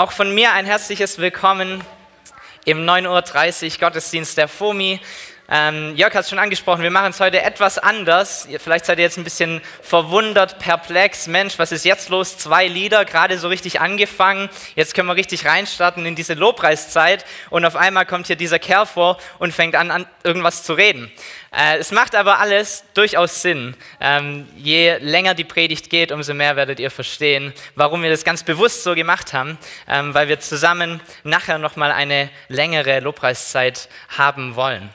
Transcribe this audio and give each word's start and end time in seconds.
Auch 0.00 0.12
von 0.12 0.34
mir 0.34 0.54
ein 0.54 0.64
herzliches 0.64 1.18
Willkommen 1.18 1.84
im 2.64 2.86
9.30 2.86 3.74
Uhr 3.74 3.80
Gottesdienst 3.80 4.38
der 4.38 4.48
FOMI. 4.48 4.98
Ähm, 5.50 5.94
Jörg 5.94 6.14
hat 6.14 6.22
es 6.22 6.30
schon 6.30 6.38
angesprochen, 6.38 6.82
wir 6.82 6.90
machen 6.90 7.10
es 7.10 7.20
heute 7.20 7.42
etwas 7.42 7.76
anders. 7.76 8.48
Vielleicht 8.56 8.86
seid 8.86 8.96
ihr 8.96 9.04
jetzt 9.04 9.18
ein 9.18 9.24
bisschen 9.24 9.60
verwundert, 9.82 10.58
perplex. 10.58 11.26
Mensch, 11.26 11.58
was 11.58 11.70
ist 11.70 11.84
jetzt 11.84 12.08
los? 12.08 12.38
Zwei 12.38 12.66
Lieder, 12.66 13.04
gerade 13.04 13.36
so 13.36 13.48
richtig 13.48 13.82
angefangen. 13.82 14.48
Jetzt 14.74 14.94
können 14.94 15.06
wir 15.06 15.16
richtig 15.16 15.44
reinstarten 15.44 16.06
in 16.06 16.14
diese 16.14 16.32
Lobpreiszeit. 16.32 17.26
Und 17.50 17.66
auf 17.66 17.76
einmal 17.76 18.06
kommt 18.06 18.28
hier 18.28 18.36
dieser 18.36 18.58
Kerl 18.58 18.86
vor 18.86 19.18
und 19.38 19.52
fängt 19.52 19.76
an, 19.76 19.90
an 19.90 20.06
irgendwas 20.22 20.62
zu 20.62 20.72
reden. 20.72 21.12
Äh, 21.52 21.78
es 21.78 21.90
macht 21.90 22.14
aber 22.14 22.38
alles 22.38 22.84
durchaus 22.94 23.42
Sinn. 23.42 23.76
Ähm, 24.00 24.48
je 24.56 24.98
länger 24.98 25.34
die 25.34 25.44
Predigt 25.44 25.90
geht, 25.90 26.12
umso 26.12 26.32
mehr 26.32 26.54
werdet 26.56 26.78
ihr 26.78 26.90
verstehen, 26.90 27.52
warum 27.74 28.02
wir 28.02 28.10
das 28.10 28.24
ganz 28.24 28.44
bewusst 28.44 28.84
so 28.84 28.94
gemacht 28.94 29.32
haben, 29.32 29.58
ähm, 29.88 30.14
weil 30.14 30.28
wir 30.28 30.38
zusammen 30.38 31.00
nachher 31.24 31.58
nochmal 31.58 31.90
eine 31.90 32.30
längere 32.48 33.00
Lobpreiszeit 33.00 33.88
haben 34.16 34.54
wollen. 34.54 34.90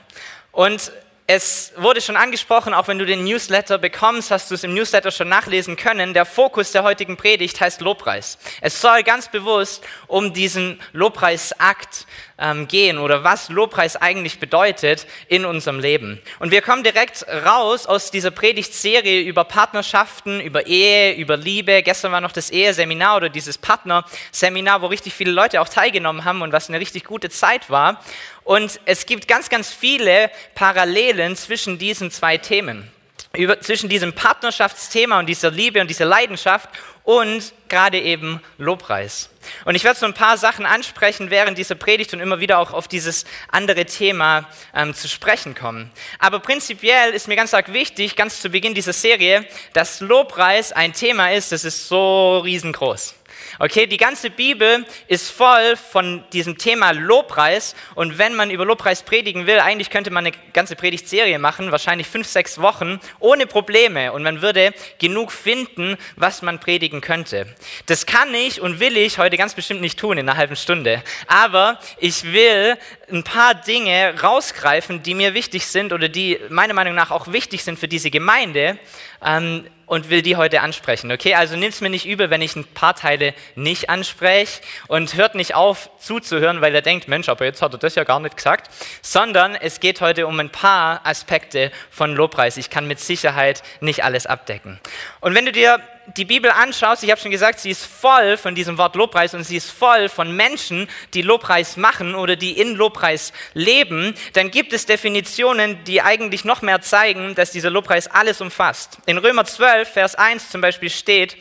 Und 0.51 0.91
es 1.27 1.73
wurde 1.75 2.01
schon 2.01 2.17
angesprochen, 2.17 2.75
auch 2.75 2.87
wenn 2.87 2.99
du 2.99 3.05
den 3.05 3.23
Newsletter 3.23 3.79
bekommst, 3.79 4.29
hast 4.29 4.51
du 4.51 4.55
es 4.55 4.63
im 4.63 4.75
Newsletter 4.75 5.09
schon 5.09 5.27
nachlesen 5.27 5.75
können. 5.75 6.13
Der 6.13 6.23
Fokus 6.23 6.71
der 6.71 6.83
heutigen 6.83 7.17
Predigt 7.17 7.59
heißt 7.59 7.81
Lobpreis. 7.81 8.37
Es 8.61 8.79
soll 8.79 9.01
ganz 9.01 9.31
bewusst 9.31 9.83
um 10.05 10.33
diesen 10.33 10.79
Lobpreisakt 10.93 12.05
ähm, 12.37 12.67
gehen 12.67 12.97
oder 12.97 13.23
was 13.23 13.49
Lobpreis 13.49 13.95
eigentlich 13.95 14.39
bedeutet 14.39 15.07
in 15.27 15.45
unserem 15.45 15.79
Leben. 15.79 16.21
Und 16.39 16.51
wir 16.51 16.61
kommen 16.61 16.83
direkt 16.83 17.25
raus 17.27 17.85
aus 17.85 18.11
dieser 18.11 18.31
Predigtserie 18.31 19.21
über 19.21 19.43
Partnerschaften, 19.43 20.41
über 20.41 20.67
Ehe, 20.67 21.13
über 21.13 21.37
Liebe. 21.37 21.81
Gestern 21.83 22.11
war 22.11 22.21
noch 22.21 22.31
das 22.31 22.49
Eheseminar 22.49 23.17
oder 23.17 23.29
dieses 23.29 23.57
Partnerseminar, 23.57 24.81
wo 24.81 24.87
richtig 24.87 25.13
viele 25.13 25.31
Leute 25.31 25.61
auch 25.61 25.69
teilgenommen 25.69 26.25
haben 26.25 26.41
und 26.41 26.51
was 26.51 26.69
eine 26.69 26.79
richtig 26.79 27.05
gute 27.05 27.29
Zeit 27.29 27.69
war. 27.69 28.03
Und 28.43 28.79
es 28.85 29.05
gibt 29.05 29.27
ganz, 29.27 29.49
ganz 29.49 29.73
viele 29.73 30.29
Parallelen 30.53 31.35
zwischen 31.35 31.77
diesen 31.77 32.11
zwei 32.11 32.37
Themen. 32.37 32.91
Über, 33.37 33.59
zwischen 33.59 33.89
diesem 33.89 34.13
Partnerschaftsthema 34.13 35.19
und 35.19 35.27
dieser 35.27 35.51
Liebe 35.51 35.81
und 35.81 35.89
dieser 35.89 36.05
Leidenschaft 36.05 36.69
und 37.03 37.53
gerade 37.67 37.99
eben 37.99 38.41
Lobpreis. 38.57 39.29
Und 39.65 39.75
ich 39.75 39.83
werde 39.83 39.99
so 39.99 40.05
ein 40.05 40.13
paar 40.13 40.37
Sachen 40.37 40.65
ansprechen 40.65 41.29
während 41.29 41.57
dieser 41.57 41.75
Predigt 41.75 42.13
und 42.13 42.19
immer 42.19 42.39
wieder 42.39 42.59
auch 42.59 42.73
auf 42.73 42.87
dieses 42.87 43.25
andere 43.49 43.85
Thema 43.85 44.47
ähm, 44.73 44.93
zu 44.93 45.07
sprechen 45.07 45.55
kommen. 45.55 45.91
Aber 46.19 46.39
prinzipiell 46.39 47.11
ist 47.11 47.27
mir 47.27 47.35
ganz 47.35 47.53
arg 47.53 47.73
wichtig, 47.73 48.15
ganz 48.15 48.41
zu 48.41 48.49
Beginn 48.49 48.73
dieser 48.73 48.93
Serie, 48.93 49.47
dass 49.73 49.99
Lobpreis 49.99 50.71
ein 50.71 50.93
Thema 50.93 51.31
ist, 51.31 51.51
das 51.51 51.63
ist 51.63 51.87
so 51.87 52.39
riesengroß. 52.39 53.14
Okay, 53.57 53.87
die 53.87 53.97
ganze 53.97 54.29
Bibel 54.29 54.85
ist 55.07 55.31
voll 55.31 55.75
von 55.77 56.23
diesem 56.33 56.57
Thema 56.57 56.91
Lobpreis. 56.91 57.75
Und 57.95 58.17
wenn 58.17 58.35
man 58.35 58.51
über 58.51 58.65
Lobpreis 58.65 59.03
predigen 59.03 59.47
will, 59.47 59.59
eigentlich 59.59 59.89
könnte 59.89 60.11
man 60.11 60.25
eine 60.25 60.35
ganze 60.53 60.75
Predigtserie 60.75 61.39
machen, 61.39 61.71
wahrscheinlich 61.71 62.07
fünf, 62.07 62.27
sechs 62.27 62.59
Wochen, 62.59 62.99
ohne 63.19 63.47
Probleme. 63.47 64.11
Und 64.11 64.23
man 64.23 64.41
würde 64.41 64.73
genug 64.99 65.31
finden, 65.31 65.97
was 66.15 66.41
man 66.41 66.59
predigen 66.59 67.01
könnte. 67.01 67.47
Das 67.85 68.05
kann 68.05 68.33
ich 68.33 68.59
und 68.59 68.79
will 68.79 68.97
ich 68.97 69.17
heute 69.17 69.37
ganz 69.37 69.53
bestimmt 69.53 69.81
nicht 69.81 69.99
tun 69.99 70.17
in 70.17 70.27
einer 70.27 70.37
halben 70.37 70.55
Stunde, 70.55 71.03
aber 71.27 71.79
ich 71.99 72.23
will 72.33 72.77
ein 73.11 73.23
paar 73.23 73.55
Dinge 73.55 74.15
rausgreifen, 74.21 75.03
die 75.03 75.13
mir 75.13 75.33
wichtig 75.33 75.67
sind 75.67 75.93
oder 75.93 76.09
die 76.09 76.39
meiner 76.49 76.73
Meinung 76.73 76.95
nach 76.95 77.11
auch 77.11 77.31
wichtig 77.31 77.63
sind 77.63 77.79
für 77.79 77.87
diese 77.87 78.09
Gemeinde, 78.09 78.79
ähm, 79.23 79.65
und 79.85 80.09
will 80.09 80.21
die 80.21 80.35
heute 80.35 80.61
ansprechen. 80.61 81.11
Okay, 81.11 81.35
also 81.35 81.55
nimm's 81.55 81.81
mir 81.81 81.89
nicht 81.89 82.05
übel, 82.05 82.29
wenn 82.29 82.41
ich 82.41 82.55
ein 82.55 82.65
paar 82.65 82.95
Teile 82.95 83.33
nicht 83.55 83.89
anspreche 83.89 84.61
und 84.87 85.15
hört 85.15 85.35
nicht 85.35 85.55
auf 85.55 85.89
zuzuhören, 85.99 86.61
weil 86.61 86.73
er 86.73 86.81
denkt, 86.81 87.07
Mensch, 87.07 87.29
aber 87.29 87.45
jetzt 87.45 87.61
hat 87.61 87.73
er 87.73 87.77
das 87.77 87.95
ja 87.95 88.03
gar 88.03 88.19
nicht 88.19 88.37
gesagt, 88.37 88.69
sondern 89.01 89.55
es 89.55 89.79
geht 89.79 90.01
heute 90.01 90.27
um 90.27 90.39
ein 90.39 90.49
paar 90.49 91.05
Aspekte 91.05 91.71
von 91.89 92.15
Lobpreis. 92.15 92.57
Ich 92.57 92.69
kann 92.69 92.87
mit 92.87 92.99
Sicherheit 92.99 93.63
nicht 93.79 94.03
alles 94.03 94.25
abdecken. 94.25 94.79
Und 95.21 95.35
wenn 95.35 95.45
du 95.45 95.51
dir 95.51 95.79
die 96.17 96.25
Bibel 96.25 96.51
anschaust, 96.51 97.03
ich 97.03 97.11
habe 97.11 97.19
schon 97.19 97.31
gesagt, 97.31 97.59
sie 97.59 97.71
ist 97.71 97.85
voll 97.85 98.37
von 98.37 98.55
diesem 98.55 98.77
Wort 98.77 98.95
Lobpreis 98.95 99.33
und 99.33 99.43
sie 99.43 99.57
ist 99.57 99.71
voll 99.71 100.09
von 100.09 100.35
Menschen, 100.35 100.87
die 101.13 101.21
Lobpreis 101.21 101.77
machen 101.77 102.15
oder 102.15 102.35
die 102.35 102.59
in 102.59 102.75
Lobpreis 102.75 103.33
leben, 103.53 104.15
dann 104.33 104.51
gibt 104.51 104.73
es 104.73 104.85
Definitionen, 104.85 105.83
die 105.85 106.01
eigentlich 106.01 106.45
noch 106.45 106.61
mehr 106.61 106.81
zeigen, 106.81 107.35
dass 107.35 107.51
dieser 107.51 107.69
Lobpreis 107.69 108.07
alles 108.07 108.41
umfasst. 108.41 108.99
In 109.05 109.17
Römer 109.17 109.45
12, 109.45 109.91
Vers 109.91 110.15
1 110.15 110.49
zum 110.49 110.61
Beispiel 110.61 110.89
steht, 110.89 111.37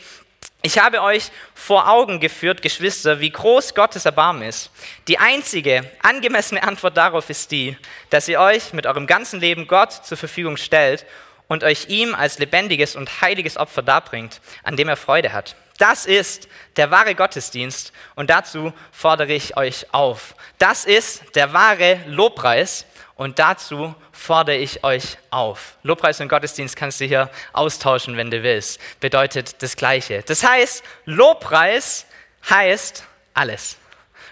ich 0.61 0.79
habe 0.79 1.03
euch 1.03 1.29
vor 1.53 1.87
Augen 1.87 2.19
geführt, 2.19 2.63
Geschwister, 2.63 3.19
wie 3.19 3.29
groß 3.29 3.75
Gottes 3.75 4.05
Erbarmen 4.05 4.41
ist. 4.49 4.71
Die 5.07 5.19
einzige 5.19 5.91
angemessene 6.01 6.63
Antwort 6.63 6.97
darauf 6.97 7.29
ist 7.29 7.51
die, 7.51 7.77
dass 8.09 8.27
ihr 8.27 8.39
euch 8.39 8.73
mit 8.73 8.87
eurem 8.87 9.05
ganzen 9.05 9.39
Leben 9.39 9.67
Gott 9.67 9.91
zur 9.91 10.17
Verfügung 10.17 10.57
stellt 10.57 11.05
und 11.47 11.63
euch 11.63 11.87
ihm 11.89 12.15
als 12.15 12.39
lebendiges 12.39 12.95
und 12.95 13.21
heiliges 13.21 13.57
Opfer 13.57 13.81
darbringt, 13.81 14.41
an 14.63 14.75
dem 14.75 14.87
er 14.87 14.97
Freude 14.97 15.33
hat. 15.33 15.55
Das 15.77 16.05
ist 16.05 16.47
der 16.77 16.89
wahre 16.89 17.15
Gottesdienst 17.15 17.91
und 18.15 18.29
dazu 18.29 18.71
fordere 18.91 19.33
ich 19.33 19.57
euch 19.57 19.93
auf. 19.93 20.35
Das 20.57 20.85
ist 20.85 21.35
der 21.35 21.51
wahre 21.51 21.99
Lobpreis 22.07 22.85
und 23.15 23.39
dazu 23.39 23.93
fordere 24.11 24.55
ich 24.55 24.83
euch 24.83 25.17
auf. 25.31 25.75
Lobpreis 25.83 26.21
und 26.21 26.29
Gottesdienst 26.29 26.75
kannst 26.75 27.01
du 27.01 27.05
hier 27.05 27.29
austauschen, 27.51 28.15
wenn 28.15 28.31
du 28.31 28.41
willst. 28.43 28.79
Bedeutet 29.01 29.61
das 29.61 29.75
Gleiche. 29.75 30.23
Das 30.25 30.43
heißt, 30.47 30.83
Lobpreis 31.05 32.05
heißt 32.49 33.03
alles. 33.33 33.77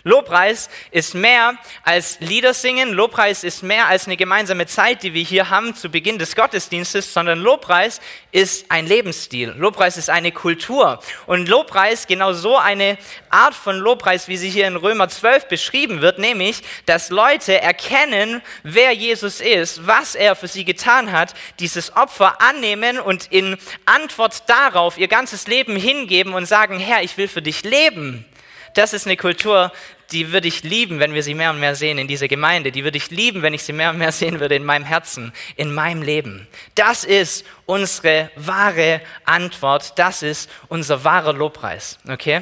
Lobpreis 0.05 0.69
ist 0.91 1.15
mehr 1.15 1.57
als 1.83 2.19
Lieder 2.19 2.53
singen, 2.53 2.91
Lobpreis 2.91 3.45
ist 3.45 3.63
mehr 3.63 3.87
als 3.87 4.05
eine 4.05 4.17
gemeinsame 4.17 4.65
Zeit, 4.65 5.01
die 5.01 5.13
wir 5.13 5.23
hier 5.23 5.49
haben 5.49 5.75
zu 5.75 5.89
Beginn 5.89 6.19
des 6.19 6.35
Gottesdienstes, 6.35 7.13
sondern 7.13 7.39
Lobpreis 7.39 8.01
ist 8.33 8.69
ein 8.69 8.85
Lebensstil. 8.85 9.53
Lobpreis 9.57 9.95
ist 9.95 10.09
eine 10.09 10.33
Kultur. 10.33 10.99
Und 11.25 11.47
Lobpreis, 11.47 12.05
genau 12.05 12.33
so 12.33 12.57
eine 12.57 12.97
Art 13.29 13.55
von 13.55 13.77
Lobpreis, 13.77 14.27
wie 14.27 14.35
sie 14.35 14.49
hier 14.49 14.67
in 14.67 14.75
Römer 14.75 15.07
12 15.07 15.47
beschrieben 15.47 16.01
wird, 16.01 16.19
nämlich, 16.19 16.63
dass 16.85 17.09
Leute 17.09 17.61
erkennen, 17.61 18.41
wer 18.63 18.91
Jesus 18.91 19.39
ist, 19.39 19.87
was 19.87 20.15
er 20.15 20.35
für 20.35 20.49
sie 20.49 20.65
getan 20.65 21.13
hat, 21.13 21.33
dieses 21.59 21.95
Opfer 21.95 22.41
annehmen 22.41 22.99
und 22.99 23.31
in 23.31 23.57
Antwort 23.85 24.49
darauf 24.49 24.97
ihr 24.97 25.07
ganzes 25.07 25.47
Leben 25.47 25.77
hingeben 25.77 26.33
und 26.33 26.45
sagen, 26.45 26.77
Herr, 26.77 27.03
ich 27.03 27.15
will 27.15 27.29
für 27.29 27.41
dich 27.41 27.63
leben. 27.63 28.25
Das 28.73 28.93
ist 28.93 29.05
eine 29.05 29.17
Kultur, 29.17 29.71
die 30.11 30.31
würde 30.31 30.47
ich 30.47 30.63
lieben, 30.63 30.99
wenn 30.99 31.13
wir 31.13 31.23
sie 31.23 31.33
mehr 31.33 31.49
und 31.49 31.59
mehr 31.59 31.75
sehen 31.75 31.97
in 31.97 32.07
dieser 32.07 32.27
Gemeinde. 32.27 32.71
Die 32.71 32.83
würde 32.83 32.97
ich 32.97 33.09
lieben, 33.09 33.41
wenn 33.41 33.53
ich 33.53 33.63
sie 33.63 33.73
mehr 33.73 33.89
und 33.89 33.97
mehr 33.97 34.11
sehen 34.11 34.39
würde 34.39 34.55
in 34.55 34.63
meinem 34.63 34.85
Herzen, 34.85 35.33
in 35.55 35.73
meinem 35.73 36.01
Leben. 36.01 36.47
Das 36.75 37.03
ist 37.03 37.45
unsere 37.65 38.29
wahre 38.35 39.01
Antwort. 39.25 39.97
Das 39.97 40.21
ist 40.21 40.49
unser 40.67 41.03
wahrer 41.03 41.33
Lobpreis. 41.33 41.97
Okay? 42.07 42.41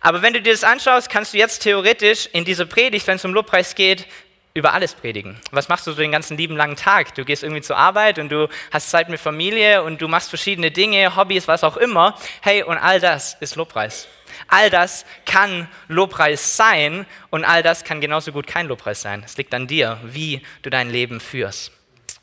Aber 0.00 0.22
wenn 0.22 0.32
du 0.32 0.40
dir 0.40 0.52
das 0.52 0.64
anschaust, 0.64 1.10
kannst 1.10 1.34
du 1.34 1.38
jetzt 1.38 1.62
theoretisch 1.62 2.28
in 2.32 2.44
dieser 2.44 2.66
Predigt, 2.66 3.06
wenn 3.06 3.16
es 3.16 3.24
um 3.24 3.34
Lobpreis 3.34 3.74
geht, 3.74 4.06
über 4.52 4.72
alles 4.72 4.94
predigen. 4.94 5.38
Was 5.52 5.68
machst 5.68 5.86
du 5.86 5.92
so 5.92 5.98
den 5.98 6.10
ganzen 6.10 6.36
lieben 6.36 6.56
langen 6.56 6.76
Tag? 6.76 7.14
Du 7.14 7.24
gehst 7.24 7.42
irgendwie 7.42 7.62
zur 7.62 7.76
Arbeit 7.76 8.18
und 8.18 8.30
du 8.30 8.48
hast 8.72 8.90
Zeit 8.90 9.08
mit 9.08 9.20
Familie 9.20 9.82
und 9.82 10.02
du 10.02 10.08
machst 10.08 10.28
verschiedene 10.28 10.70
Dinge, 10.70 11.14
Hobbys, 11.14 11.46
was 11.46 11.62
auch 11.62 11.76
immer. 11.76 12.18
Hey, 12.40 12.62
und 12.62 12.76
all 12.76 12.98
das 12.98 13.36
ist 13.40 13.56
Lobpreis. 13.56 14.08
All 14.50 14.68
das 14.68 15.04
kann 15.24 15.68
Lobpreis 15.88 16.56
sein 16.56 17.06
und 17.30 17.44
all 17.44 17.62
das 17.62 17.84
kann 17.84 18.00
genauso 18.00 18.32
gut 18.32 18.46
kein 18.46 18.66
Lobpreis 18.66 19.00
sein. 19.00 19.22
Es 19.24 19.36
liegt 19.36 19.54
an 19.54 19.66
dir, 19.66 19.98
wie 20.04 20.42
du 20.62 20.70
dein 20.70 20.90
Leben 20.90 21.20
führst. 21.20 21.72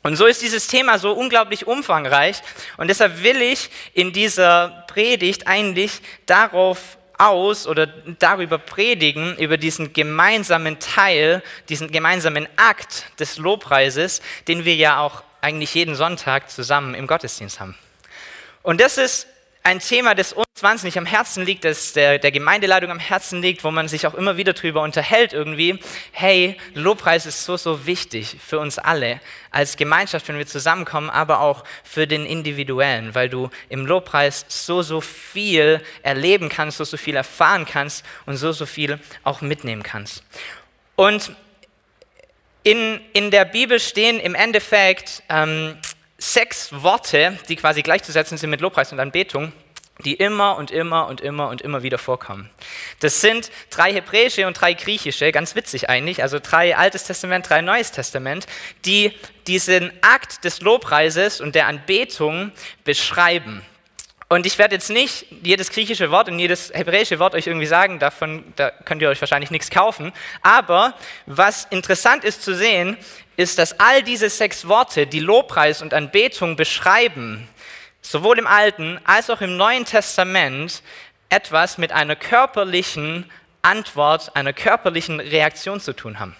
Und 0.02 0.16
so 0.16 0.26
ist 0.26 0.42
dieses 0.42 0.68
Thema 0.68 0.98
so 0.98 1.12
unglaublich 1.12 1.66
umfangreich 1.66 2.40
und 2.76 2.88
deshalb 2.88 3.22
will 3.22 3.42
ich 3.42 3.70
in 3.94 4.12
dieser 4.12 4.84
Predigt 4.86 5.46
eigentlich 5.46 6.00
darauf 6.26 6.98
aus 7.18 7.66
oder 7.66 7.86
darüber 7.86 8.58
predigen, 8.58 9.36
über 9.38 9.56
diesen 9.56 9.92
gemeinsamen 9.92 10.78
Teil, 10.78 11.42
diesen 11.68 11.90
gemeinsamen 11.90 12.48
Akt 12.56 13.06
des 13.18 13.38
Lobpreises, 13.38 14.22
den 14.46 14.64
wir 14.64 14.76
ja 14.76 15.00
auch 15.00 15.24
eigentlich 15.40 15.74
jeden 15.74 15.94
Sonntag 15.94 16.50
zusammen 16.50 16.94
im 16.94 17.06
Gottesdienst 17.06 17.58
haben. 17.58 17.76
Und 18.62 18.80
das 18.80 18.98
ist 18.98 19.26
ein 19.68 19.80
Thema, 19.80 20.14
das 20.14 20.32
uns 20.32 20.46
wahnsinnig 20.62 20.96
am 20.96 21.04
Herzen 21.04 21.44
liegt, 21.44 21.62
das 21.62 21.92
der, 21.92 22.18
der 22.18 22.32
Gemeindeleitung 22.32 22.90
am 22.90 22.98
Herzen 22.98 23.42
liegt, 23.42 23.64
wo 23.64 23.70
man 23.70 23.86
sich 23.86 24.06
auch 24.06 24.14
immer 24.14 24.38
wieder 24.38 24.54
drüber 24.54 24.80
unterhält 24.80 25.34
irgendwie. 25.34 25.78
Hey, 26.10 26.56
Lobpreis 26.72 27.26
ist 27.26 27.44
so, 27.44 27.58
so 27.58 27.84
wichtig 27.84 28.38
für 28.42 28.60
uns 28.60 28.78
alle 28.78 29.20
als 29.50 29.76
Gemeinschaft, 29.76 30.26
wenn 30.28 30.38
wir 30.38 30.46
zusammenkommen, 30.46 31.10
aber 31.10 31.40
auch 31.40 31.64
für 31.84 32.06
den 32.06 32.24
Individuellen, 32.24 33.14
weil 33.14 33.28
du 33.28 33.50
im 33.68 33.84
Lobpreis 33.84 34.46
so, 34.48 34.80
so 34.80 35.02
viel 35.02 35.82
erleben 36.02 36.48
kannst, 36.48 36.78
so, 36.78 36.84
so 36.84 36.96
viel 36.96 37.14
erfahren 37.16 37.66
kannst 37.66 38.06
und 38.24 38.38
so, 38.38 38.52
so 38.52 38.64
viel 38.64 38.98
auch 39.22 39.42
mitnehmen 39.42 39.82
kannst. 39.82 40.22
Und 40.96 41.30
in, 42.62 43.00
in 43.12 43.30
der 43.30 43.44
Bibel 43.44 43.80
stehen 43.80 44.18
im 44.18 44.34
Endeffekt 44.34 45.22
ähm, 45.28 45.76
sechs 46.18 46.70
Worte, 46.72 47.38
die 47.48 47.56
quasi 47.56 47.82
gleichzusetzen 47.82 48.36
sind 48.36 48.50
mit 48.50 48.60
Lobpreis 48.60 48.92
und 48.92 49.00
Anbetung. 49.00 49.52
die 50.04 50.14
immer 50.14 50.56
und 50.56 50.70
immer 50.70 51.08
und 51.08 51.20
immer 51.20 51.48
und 51.48 51.60
immer 51.62 51.82
wieder 51.82 51.98
vorkommen. 51.98 52.50
Das 53.00 53.20
sind 53.20 53.50
drei 53.70 53.92
hebräische 53.92 54.46
und 54.46 54.54
drei 54.54 54.74
griechische, 54.74 55.32
ganz 55.32 55.54
witzig 55.54 55.88
eigentlich, 55.88 56.22
also 56.22 56.38
drei 56.40 56.76
Altes 56.76 57.04
Testament, 57.04 57.48
drei 57.48 57.62
Neues 57.62 57.90
Testament, 57.90 58.46
die 58.84 59.12
diesen 59.46 59.90
Akt 60.02 60.44
des 60.44 60.60
Lobpreises 60.60 61.40
und 61.40 61.54
der 61.54 61.66
Anbetung 61.66 62.52
beschreiben. 62.84 63.62
Und 64.28 64.44
ich 64.44 64.58
werde 64.58 64.74
jetzt 64.74 64.90
nicht 64.90 65.26
jedes 65.42 65.70
griechische 65.70 66.10
Wort 66.10 66.28
und 66.28 66.38
jedes 66.38 66.70
hebräische 66.72 67.18
Wort 67.18 67.34
euch 67.34 67.46
irgendwie 67.46 67.66
sagen, 67.66 67.98
davon 67.98 68.44
da 68.56 68.70
könnt 68.70 69.00
ihr 69.00 69.08
euch 69.08 69.20
wahrscheinlich 69.20 69.50
nichts 69.50 69.70
kaufen. 69.70 70.12
Aber 70.42 70.94
was 71.24 71.66
interessant 71.70 72.24
ist 72.24 72.42
zu 72.42 72.54
sehen, 72.54 72.98
ist, 73.38 73.58
dass 73.58 73.78
all 73.78 74.02
diese 74.02 74.28
sechs 74.28 74.66
Worte, 74.66 75.06
die 75.06 75.20
Lobpreis 75.20 75.80
und 75.80 75.94
Anbetung 75.94 76.56
beschreiben, 76.56 77.48
sowohl 78.02 78.36
im 78.38 78.48
Alten 78.48 78.98
als 79.04 79.30
auch 79.30 79.40
im 79.40 79.56
Neuen 79.56 79.84
Testament 79.84 80.82
etwas 81.28 81.78
mit 81.78 81.92
einer 81.92 82.16
körperlichen 82.16 83.30
Antwort, 83.62 84.34
einer 84.34 84.52
körperlichen 84.52 85.20
Reaktion 85.20 85.80
zu 85.80 85.92
tun 85.92 86.18
haben. 86.18 86.34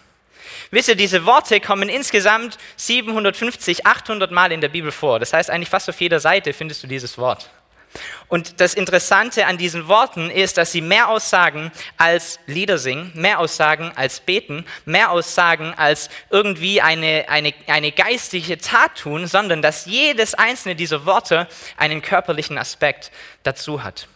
Wisst 0.73 0.89
ihr, 0.89 0.97
diese 0.97 1.25
Worte 1.25 1.61
kommen 1.61 1.89
insgesamt 1.89 2.59
750, 2.77 3.87
800 3.87 4.33
Mal 4.33 4.51
in 4.51 4.61
der 4.61 4.69
Bibel 4.69 4.91
vor. 4.91 5.21
Das 5.21 5.33
heißt, 5.33 5.51
eigentlich 5.51 5.69
fast 5.69 5.89
auf 5.89 6.01
jeder 6.01 6.19
Seite 6.19 6.53
findest 6.53 6.83
du 6.83 6.89
dieses 6.89 7.17
Wort. 7.17 7.49
Und 8.29 8.61
das 8.61 8.75
Interessante 8.75 9.47
an 9.47 9.57
diesen 9.57 9.89
Worten 9.89 10.31
ist, 10.31 10.59
dass 10.59 10.73
sie 10.73 10.83
mehr 10.83 11.09
aussagen 11.09 11.73
als 11.97 12.39
Lieder 12.47 12.79
singen, 12.79 13.11
mehr 13.15 13.39
aussagen 13.39 13.91
als 13.97 14.21
beten, 14.21 14.67
mehr 14.85 15.11
aussagen 15.11 15.73
als 15.75 16.11
irgendwie 16.31 16.83
eine, 16.83 17.27
eine, 17.29 17.55
eine 17.67 17.91
geistige 17.91 18.59
Tat 18.59 18.97
tun, 18.97 19.27
sondern 19.27 19.63
dass 19.63 19.87
jedes 19.87 20.35
einzelne 20.35 20.77
dieser 20.77 21.07
Worte 21.07 21.49
einen 21.77 22.03
körperlichen 22.03 22.59
Aspekt 22.59 23.11
dazu 23.43 23.83
hat. 23.83 24.09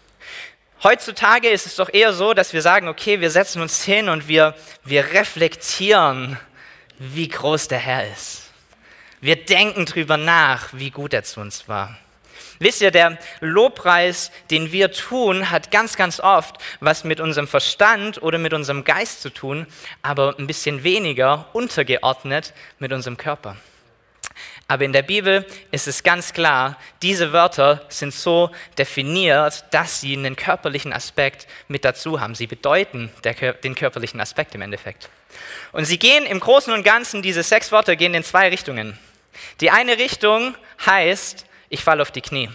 Heutzutage 0.82 1.48
ist 1.48 1.66
es 1.66 1.76
doch 1.76 1.92
eher 1.92 2.12
so, 2.12 2.34
dass 2.34 2.52
wir 2.52 2.60
sagen, 2.60 2.88
okay, 2.88 3.20
wir 3.20 3.30
setzen 3.30 3.62
uns 3.62 3.84
hin 3.84 4.08
und 4.08 4.26
wir, 4.26 4.54
wir 4.84 5.12
reflektieren, 5.12 6.38
wie 6.98 7.28
groß 7.28 7.68
der 7.68 7.78
Herr 7.78 8.12
ist. 8.12 8.42
Wir 9.20 9.36
denken 9.36 9.86
drüber 9.86 10.16
nach, 10.16 10.70
wie 10.72 10.90
gut 10.90 11.14
er 11.14 11.22
zu 11.22 11.40
uns 11.40 11.68
war. 11.68 11.96
Wisst 12.62 12.80
ihr, 12.80 12.92
der 12.92 13.18
Lobpreis, 13.40 14.30
den 14.52 14.70
wir 14.70 14.92
tun, 14.92 15.50
hat 15.50 15.72
ganz, 15.72 15.96
ganz 15.96 16.20
oft 16.20 16.58
was 16.78 17.02
mit 17.02 17.18
unserem 17.18 17.48
Verstand 17.48 18.22
oder 18.22 18.38
mit 18.38 18.52
unserem 18.52 18.84
Geist 18.84 19.20
zu 19.20 19.30
tun, 19.30 19.66
aber 20.02 20.36
ein 20.38 20.46
bisschen 20.46 20.84
weniger 20.84 21.46
untergeordnet 21.54 22.54
mit 22.78 22.92
unserem 22.92 23.16
Körper. 23.16 23.56
Aber 24.68 24.84
in 24.84 24.92
der 24.92 25.02
Bibel 25.02 25.44
ist 25.72 25.88
es 25.88 26.04
ganz 26.04 26.32
klar, 26.32 26.78
diese 27.02 27.32
Wörter 27.32 27.84
sind 27.88 28.14
so 28.14 28.52
definiert, 28.78 29.64
dass 29.72 30.00
sie 30.00 30.16
einen 30.16 30.36
körperlichen 30.36 30.92
Aspekt 30.92 31.48
mit 31.66 31.84
dazu 31.84 32.20
haben. 32.20 32.36
Sie 32.36 32.46
bedeuten 32.46 33.10
der, 33.24 33.54
den 33.54 33.74
körperlichen 33.74 34.20
Aspekt 34.20 34.54
im 34.54 34.62
Endeffekt. 34.62 35.10
Und 35.72 35.86
sie 35.86 35.98
gehen 35.98 36.26
im 36.26 36.38
Großen 36.38 36.72
und 36.72 36.84
Ganzen, 36.84 37.22
diese 37.22 37.42
sechs 37.42 37.72
Wörter 37.72 37.96
gehen 37.96 38.14
in 38.14 38.22
zwei 38.22 38.50
Richtungen. 38.50 38.96
Die 39.60 39.72
eine 39.72 39.98
Richtung 39.98 40.54
heißt, 40.86 41.44
ich 41.72 41.82
falle 41.82 42.02
auf 42.02 42.10
die 42.10 42.20
Knie. 42.20 42.50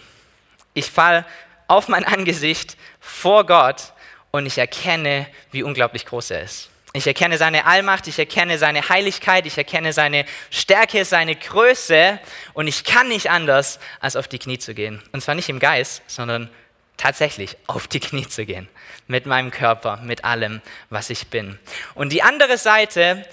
Ich 0.76 0.92
falle 0.92 1.26
auf 1.68 1.88
mein 1.88 2.06
Angesicht 2.06 2.78
vor 3.00 3.46
Gott 3.46 3.94
und 4.30 4.46
ich 4.46 4.60
erkenne, 4.60 5.26
wie 5.52 5.64
unglaublich 5.64 6.06
groß 6.06 6.32
er 6.32 6.44
ist. 6.44 6.70
Ich 6.94 7.08
erkenne 7.08 7.38
seine 7.38 7.66
Allmacht, 7.66 8.08
ich 8.08 8.20
erkenne 8.20 8.60
seine 8.60 8.88
Heiligkeit, 8.90 9.46
ich 9.48 9.58
erkenne 9.58 9.92
seine 9.92 10.26
Stärke, 10.52 11.04
seine 11.04 11.36
Größe 11.36 12.20
und 12.54 12.68
ich 12.68 12.84
kann 12.84 13.08
nicht 13.08 13.30
anders, 13.32 13.80
als 14.00 14.16
auf 14.16 14.28
die 14.28 14.40
Knie 14.40 14.60
zu 14.60 14.76
gehen. 14.76 15.02
Und 15.12 15.22
zwar 15.22 15.36
nicht 15.36 15.50
im 15.50 15.60
Geist, 15.60 16.04
sondern 16.06 16.50
tatsächlich 16.96 17.58
auf 17.66 17.88
die 17.88 18.00
Knie 18.00 18.28
zu 18.28 18.46
gehen. 18.46 18.70
Mit 19.08 19.26
meinem 19.26 19.50
Körper, 19.50 19.98
mit 19.98 20.26
allem, 20.26 20.62
was 20.92 21.10
ich 21.10 21.28
bin. 21.28 21.58
Und 21.96 22.14
die 22.14 22.22
andere 22.22 22.58
Seite 22.58 23.26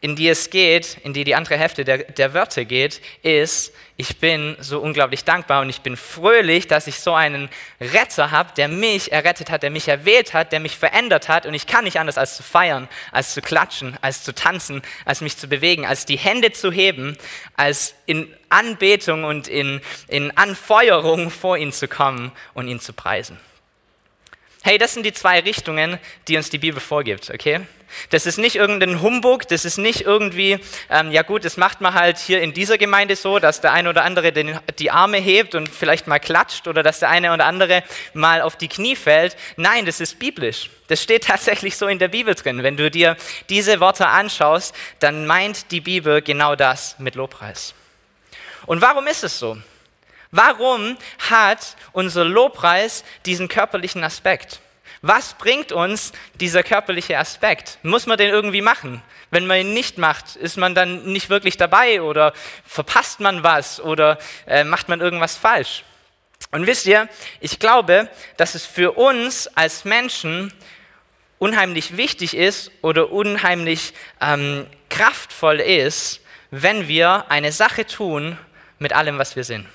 in 0.00 0.14
die 0.14 0.28
es 0.28 0.50
geht, 0.50 0.98
in 1.02 1.12
die 1.12 1.24
die 1.24 1.34
andere 1.34 1.56
Hälfte 1.56 1.84
der, 1.84 1.98
der 1.98 2.32
Wörter 2.32 2.64
geht, 2.64 3.00
ist, 3.22 3.72
ich 3.96 4.18
bin 4.18 4.56
so 4.60 4.78
unglaublich 4.78 5.24
dankbar 5.24 5.60
und 5.62 5.70
ich 5.70 5.80
bin 5.80 5.96
fröhlich, 5.96 6.68
dass 6.68 6.86
ich 6.86 7.00
so 7.00 7.14
einen 7.14 7.48
Retter 7.80 8.30
habe, 8.30 8.52
der 8.56 8.68
mich 8.68 9.10
errettet 9.10 9.50
hat, 9.50 9.64
der 9.64 9.70
mich 9.70 9.88
erwählt 9.88 10.34
hat, 10.34 10.52
der 10.52 10.60
mich 10.60 10.76
verändert 10.76 11.28
hat 11.28 11.46
und 11.46 11.54
ich 11.54 11.66
kann 11.66 11.82
nicht 11.82 11.98
anders 11.98 12.16
als 12.16 12.36
zu 12.36 12.44
feiern, 12.44 12.88
als 13.10 13.34
zu 13.34 13.42
klatschen, 13.42 13.96
als 14.00 14.22
zu 14.22 14.32
tanzen, 14.32 14.82
als 15.04 15.20
mich 15.20 15.36
zu 15.36 15.48
bewegen, 15.48 15.84
als 15.84 16.06
die 16.06 16.18
Hände 16.18 16.52
zu 16.52 16.70
heben, 16.70 17.18
als 17.56 17.96
in 18.06 18.32
Anbetung 18.50 19.24
und 19.24 19.48
in, 19.48 19.80
in 20.06 20.36
Anfeuerung 20.36 21.30
vor 21.30 21.56
ihn 21.56 21.72
zu 21.72 21.88
kommen 21.88 22.30
und 22.54 22.68
ihn 22.68 22.78
zu 22.78 22.92
preisen. 22.92 23.40
Hey, 24.62 24.76
das 24.76 24.94
sind 24.94 25.06
die 25.06 25.12
zwei 25.12 25.40
Richtungen, 25.40 25.98
die 26.26 26.36
uns 26.36 26.50
die 26.50 26.58
Bibel 26.58 26.80
vorgibt, 26.80 27.30
okay? 27.30 27.60
Das 28.10 28.26
ist 28.26 28.38
nicht 28.38 28.56
irgendein 28.56 29.00
Humbug, 29.00 29.46
das 29.48 29.64
ist 29.64 29.78
nicht 29.78 30.02
irgendwie, 30.02 30.58
ähm, 30.90 31.10
ja 31.10 31.22
gut, 31.22 31.44
das 31.44 31.56
macht 31.56 31.80
man 31.80 31.94
halt 31.94 32.18
hier 32.18 32.42
in 32.42 32.52
dieser 32.52 32.76
Gemeinde 32.76 33.16
so, 33.16 33.38
dass 33.38 33.60
der 33.60 33.72
eine 33.72 33.88
oder 33.88 34.04
andere 34.04 34.32
den, 34.32 34.58
die 34.78 34.90
Arme 34.90 35.18
hebt 35.18 35.54
und 35.54 35.68
vielleicht 35.68 36.06
mal 36.06 36.18
klatscht 36.18 36.68
oder 36.68 36.82
dass 36.82 36.98
der 36.98 37.08
eine 37.08 37.32
oder 37.32 37.46
andere 37.46 37.82
mal 38.14 38.42
auf 38.42 38.56
die 38.56 38.68
Knie 38.68 38.96
fällt. 38.96 39.36
Nein, 39.56 39.86
das 39.86 40.00
ist 40.00 40.18
biblisch. 40.18 40.70
Das 40.88 41.02
steht 41.02 41.24
tatsächlich 41.26 41.76
so 41.76 41.86
in 41.86 41.98
der 41.98 42.08
Bibel 42.08 42.34
drin. 42.34 42.62
Wenn 42.62 42.76
du 42.76 42.90
dir 42.90 43.16
diese 43.48 43.80
Worte 43.80 44.08
anschaust, 44.08 44.74
dann 44.98 45.26
meint 45.26 45.70
die 45.70 45.80
Bibel 45.80 46.20
genau 46.20 46.56
das 46.56 46.98
mit 46.98 47.14
Lobpreis. 47.14 47.74
Und 48.66 48.82
warum 48.82 49.06
ist 49.06 49.24
es 49.24 49.38
so? 49.38 49.56
Warum 50.30 50.98
hat 51.30 51.76
unser 51.92 52.24
Lobpreis 52.24 53.04
diesen 53.24 53.48
körperlichen 53.48 54.04
Aspekt? 54.04 54.60
Was 55.00 55.34
bringt 55.34 55.70
uns 55.72 56.12
dieser 56.34 56.62
körperliche 56.62 57.18
Aspekt? 57.18 57.78
Muss 57.82 58.06
man 58.06 58.18
den 58.18 58.30
irgendwie 58.30 58.62
machen? 58.62 59.02
Wenn 59.30 59.46
man 59.46 59.58
ihn 59.58 59.74
nicht 59.74 59.96
macht, 59.96 60.36
ist 60.36 60.56
man 60.56 60.74
dann 60.74 61.04
nicht 61.04 61.30
wirklich 61.30 61.56
dabei 61.56 62.02
oder 62.02 62.32
verpasst 62.66 63.20
man 63.20 63.42
was 63.42 63.80
oder 63.80 64.18
äh, 64.46 64.64
macht 64.64 64.88
man 64.88 65.00
irgendwas 65.00 65.36
falsch? 65.36 65.84
Und 66.50 66.66
wisst 66.66 66.86
ihr, 66.86 67.08
ich 67.40 67.58
glaube, 67.58 68.08
dass 68.36 68.54
es 68.54 68.66
für 68.66 68.92
uns 68.92 69.46
als 69.48 69.84
Menschen 69.84 70.52
unheimlich 71.38 71.96
wichtig 71.96 72.34
ist 72.34 72.70
oder 72.82 73.12
unheimlich 73.12 73.92
ähm, 74.20 74.66
kraftvoll 74.88 75.60
ist, 75.60 76.20
wenn 76.50 76.88
wir 76.88 77.26
eine 77.30 77.52
Sache 77.52 77.86
tun 77.86 78.38
mit 78.78 78.92
allem, 78.92 79.18
was 79.18 79.36
wir 79.36 79.44
sind. 79.44 79.66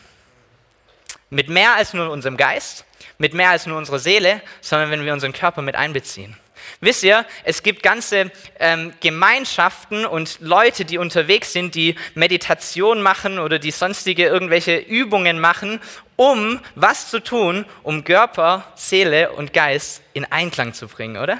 Mit 1.34 1.50
mehr 1.50 1.74
als 1.74 1.94
nur 1.94 2.12
unserem 2.12 2.38
Geist, 2.38 2.86
mit 3.18 3.34
mehr 3.34 3.50
als 3.50 3.66
nur 3.66 3.76
unserer 3.76 3.98
Seele, 3.98 4.40
sondern 4.62 4.92
wenn 4.92 5.04
wir 5.04 5.14
unseren 5.14 5.34
Körper 5.34 5.64
mit 5.64 5.76
einbeziehen. 5.76 6.38
Wisst 6.80 7.04
ihr, 7.04 7.26
es 7.44 7.64
gibt 7.64 7.82
ganze 7.82 8.32
ähm, 8.60 8.94
Gemeinschaften 9.00 10.06
und 10.06 10.38
Leute, 10.42 10.86
die 10.86 11.00
unterwegs 11.00 11.52
sind, 11.52 11.74
die 11.74 11.96
Meditation 12.14 13.02
machen 13.02 13.40
oder 13.40 13.58
die 13.58 13.72
sonstige 13.72 14.28
irgendwelche 14.28 14.78
Übungen 14.78 15.40
machen, 15.40 15.80
um 16.18 16.60
was 16.76 17.10
zu 17.10 17.20
tun, 17.20 17.66
um 17.82 18.04
Körper, 18.04 18.72
Seele 18.76 19.32
und 19.32 19.54
Geist 19.54 20.04
in 20.14 20.26
Einklang 20.32 20.76
zu 20.76 20.88
bringen, 20.88 21.18
oder? 21.18 21.40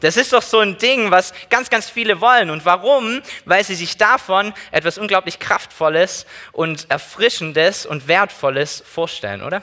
Das 0.00 0.16
ist 0.16 0.32
doch 0.32 0.42
so 0.42 0.60
ein 0.60 0.78
Ding, 0.78 1.10
was 1.10 1.32
ganz, 1.50 1.70
ganz 1.70 1.88
viele 1.88 2.20
wollen. 2.20 2.50
Und 2.50 2.64
warum? 2.64 3.22
Weil 3.44 3.64
sie 3.64 3.74
sich 3.74 3.96
davon 3.96 4.52
etwas 4.70 4.98
unglaublich 4.98 5.38
Kraftvolles 5.38 6.26
und 6.52 6.90
Erfrischendes 6.90 7.86
und 7.86 8.08
Wertvolles 8.08 8.82
vorstellen, 8.86 9.42
oder? 9.42 9.62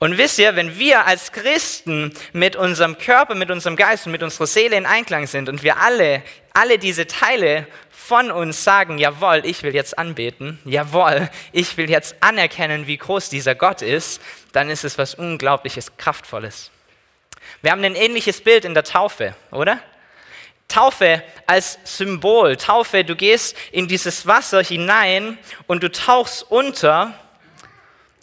Und 0.00 0.16
wisst 0.16 0.38
ihr, 0.38 0.54
wenn 0.54 0.78
wir 0.78 1.06
als 1.06 1.32
Christen 1.32 2.12
mit 2.32 2.54
unserem 2.54 2.98
Körper, 2.98 3.34
mit 3.34 3.50
unserem 3.50 3.74
Geist 3.74 4.06
und 4.06 4.12
mit 4.12 4.22
unserer 4.22 4.46
Seele 4.46 4.76
in 4.76 4.86
Einklang 4.86 5.26
sind 5.26 5.48
und 5.48 5.64
wir 5.64 5.78
alle, 5.78 6.22
alle 6.52 6.78
diese 6.78 7.08
Teile 7.08 7.66
von 7.90 8.30
uns 8.30 8.62
sagen, 8.62 8.98
jawohl, 8.98 9.42
ich 9.44 9.64
will 9.64 9.74
jetzt 9.74 9.98
anbeten, 9.98 10.60
jawohl, 10.64 11.28
ich 11.52 11.76
will 11.76 11.90
jetzt 11.90 12.14
anerkennen, 12.20 12.86
wie 12.86 12.96
groß 12.96 13.28
dieser 13.28 13.56
Gott 13.56 13.82
ist, 13.82 14.20
dann 14.52 14.70
ist 14.70 14.84
es 14.84 14.98
was 14.98 15.14
Unglaubliches, 15.14 15.96
Kraftvolles. 15.96 16.70
Wir 17.60 17.72
haben 17.72 17.82
ein 17.82 17.96
ähnliches 17.96 18.40
Bild 18.40 18.64
in 18.64 18.74
der 18.74 18.84
Taufe, 18.84 19.34
oder? 19.50 19.80
Taufe 20.68 21.22
als 21.46 21.78
Symbol. 21.84 22.56
Taufe, 22.56 23.02
du 23.02 23.16
gehst 23.16 23.56
in 23.72 23.88
dieses 23.88 24.26
Wasser 24.26 24.62
hinein 24.62 25.38
und 25.66 25.82
du 25.82 25.90
tauchst 25.90 26.48
unter 26.50 27.14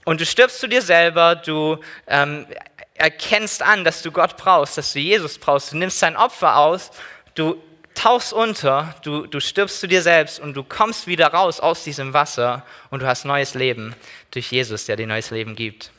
und 0.05 0.21
du 0.21 0.25
stirbst 0.25 0.59
zu 0.59 0.67
dir 0.67 0.81
selber, 0.81 1.35
du 1.35 1.79
ähm, 2.07 2.45
erkennst 2.93 3.61
an, 3.61 3.83
dass 3.83 4.03
du 4.03 4.11
Gott 4.11 4.37
brauchst, 4.37 4.77
dass 4.77 4.93
du 4.93 4.99
Jesus 4.99 5.37
brauchst, 5.37 5.73
du 5.73 5.77
nimmst 5.77 5.99
sein 5.99 6.15
Opfer 6.15 6.57
aus, 6.57 6.91
du 7.33 7.61
tauchst 7.95 8.31
unter, 8.31 8.95
du, 9.03 9.25
du 9.25 9.39
stirbst 9.39 9.79
zu 9.79 9.87
dir 9.87 10.01
selbst 10.01 10.39
und 10.39 10.53
du 10.53 10.63
kommst 10.63 11.07
wieder 11.07 11.27
raus 11.27 11.59
aus 11.59 11.83
diesem 11.83 12.13
Wasser 12.13 12.63
und 12.91 13.01
du 13.01 13.07
hast 13.07 13.25
neues 13.25 13.53
Leben 13.53 13.95
durch 14.31 14.51
Jesus, 14.51 14.85
der 14.85 14.95
dir 14.95 15.07
neues 15.07 15.31
Leben 15.31 15.55
gibt. 15.55 15.91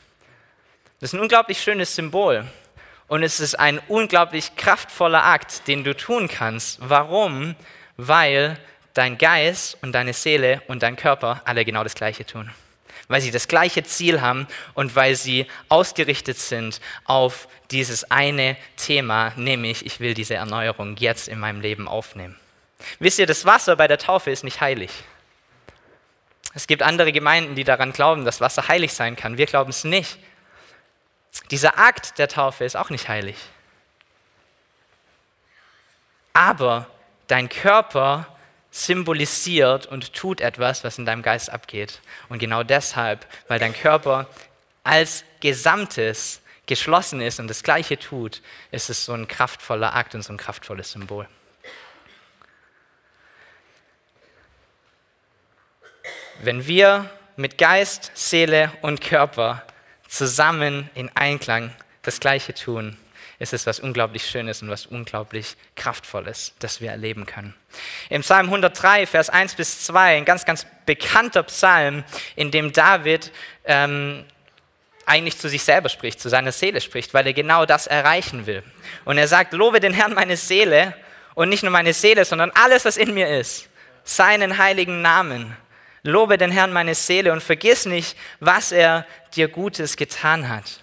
Das 0.99 1.09
ist 1.09 1.13
ein 1.13 1.19
unglaublich 1.19 1.61
schönes 1.61 1.93
Symbol. 1.93 2.47
Und 3.07 3.23
es 3.23 3.39
ist 3.39 3.55
ein 3.55 3.79
unglaublich 3.87 4.55
kraftvoller 4.55 5.23
Akt, 5.23 5.67
den 5.67 5.83
du 5.83 5.95
tun 5.95 6.27
kannst. 6.27 6.79
Warum? 6.81 7.55
Weil 7.95 8.57
dein 8.93 9.17
Geist 9.17 9.77
und 9.81 9.93
deine 9.93 10.13
Seele 10.13 10.61
und 10.67 10.83
dein 10.83 10.95
Körper 10.95 11.41
alle 11.45 11.63
genau 11.63 11.83
das 11.83 11.95
Gleiche 11.95 12.25
tun. 12.25 12.51
weil 13.07 13.21
sie 13.21 13.31
das 13.31 13.47
gleiche 13.47 13.83
Ziel 13.83 14.21
haben 14.21 14.47
und 14.73 14.95
weil 14.95 15.15
sie 15.15 15.47
ausgerichtet 15.69 16.37
sind 16.37 16.81
auf 17.05 17.47
dieses 17.71 18.11
eine 18.11 18.57
Thema, 18.75 19.33
nämlich 19.35 19.85
ich 19.85 19.99
will 19.99 20.13
diese 20.13 20.35
Erneuerung 20.35 20.97
jetzt 20.97 21.27
in 21.27 21.39
meinem 21.39 21.61
Leben 21.61 21.87
aufnehmen. 21.87 22.37
Wisst 22.99 23.19
ihr, 23.19 23.25
das 23.25 23.45
Wasser 23.45 23.75
bei 23.75 23.87
der 23.87 23.97
Taufe 23.97 24.31
ist 24.31 24.43
nicht 24.43 24.61
heilig. 24.61 24.91
Es 26.53 26.67
gibt 26.67 26.83
andere 26.83 27.11
Gemeinden, 27.11 27.55
die 27.55 27.63
daran 27.63 27.91
glauben, 27.91 28.25
dass 28.25 28.41
Wasser 28.41 28.67
heilig 28.67 28.93
sein 28.93 29.15
kann. 29.15 29.37
Wir 29.37 29.45
glauben 29.45 29.69
es 29.69 29.83
nicht. 29.83 30.17
Dieser 31.51 31.77
Akt 31.77 32.17
der 32.17 32.27
Taufe 32.27 32.65
ist 32.65 32.75
auch 32.75 32.89
nicht 32.89 33.07
heilig. 33.09 33.37
Aber 36.33 36.87
dein 37.27 37.49
Körper 37.49 38.27
symbolisiert 38.71 39.85
und 39.87 40.13
tut 40.13 40.41
etwas, 40.41 40.83
was 40.83 40.97
in 40.97 41.05
deinem 41.05 41.23
Geist 41.23 41.49
abgeht. 41.49 41.99
Und 42.29 42.39
genau 42.39 42.63
deshalb, 42.63 43.25
weil 43.47 43.59
dein 43.59 43.73
Körper 43.73 44.27
als 44.83 45.23
Gesamtes 45.39 46.41
geschlossen 46.67 47.21
ist 47.21 47.39
und 47.39 47.47
das 47.47 47.63
Gleiche 47.63 47.97
tut, 47.97 48.41
ist 48.71 48.89
es 48.89 49.05
so 49.05 49.13
ein 49.13 49.27
kraftvoller 49.27 49.95
Akt 49.95 50.13
und 50.15 50.21
so 50.21 50.33
ein 50.33 50.37
kraftvolles 50.37 50.91
Symbol. 50.91 51.27
Wenn 56.39 56.67
wir 56.67 57.09
mit 57.35 57.57
Geist, 57.57 58.11
Seele 58.13 58.71
und 58.81 59.01
Körper 59.01 59.63
zusammen 60.07 60.89
in 60.93 61.09
Einklang 61.15 61.73
das 62.01 62.19
Gleiche 62.19 62.53
tun, 62.53 62.97
ist 63.39 63.53
es 63.53 63.67
was 63.67 63.79
unglaublich 63.79 64.25
Schönes 64.25 64.61
und 64.61 64.69
was 64.69 64.85
unglaublich 64.85 65.55
Kraftvolles, 65.75 66.53
das 66.59 66.81
wir 66.81 66.89
erleben 66.89 67.25
können. 67.25 67.53
Im 68.09 68.21
Psalm 68.21 68.47
103, 68.47 69.05
Vers 69.05 69.29
1 69.29 69.55
bis 69.55 69.83
2, 69.85 70.17
ein 70.17 70.25
ganz, 70.25 70.45
ganz 70.45 70.65
bekannter 70.85 71.43
Psalm, 71.43 72.03
in 72.35 72.49
dem 72.49 72.73
David 72.73 73.31
ähm, 73.65 74.25
eigentlich 75.05 75.37
zu 75.37 75.49
sich 75.49 75.63
selber 75.63 75.89
spricht, 75.89 76.19
zu 76.19 76.29
seiner 76.29 76.51
Seele 76.51 76.81
spricht, 76.81 77.13
weil 77.13 77.27
er 77.27 77.33
genau 77.33 77.65
das 77.65 77.87
erreichen 77.87 78.45
will. 78.45 78.63
Und 79.05 79.17
er 79.17 79.27
sagt, 79.27 79.53
lobe 79.53 79.79
den 79.79 79.93
Herrn 79.93 80.13
meine 80.13 80.35
Seele 80.35 80.93
und 81.35 81.49
nicht 81.49 81.63
nur 81.63 81.71
meine 81.71 81.93
Seele, 81.93 82.25
sondern 82.25 82.51
alles, 82.51 82.85
was 82.85 82.97
in 82.97 83.13
mir 83.13 83.39
ist, 83.39 83.69
seinen 84.03 84.57
heiligen 84.57 85.01
Namen. 85.01 85.55
Lobe 86.07 86.37
den 86.37 86.51
Herrn 86.51 86.71
meine 86.71 86.95
Seele 86.95 87.33
und 87.33 87.43
vergiss 87.43 87.85
nicht, 87.85 88.17
was 88.39 88.71
er 88.71 89.05
dir 89.35 89.49
Gutes 89.49 89.97
getan 89.97 90.47
hat. 90.47 90.81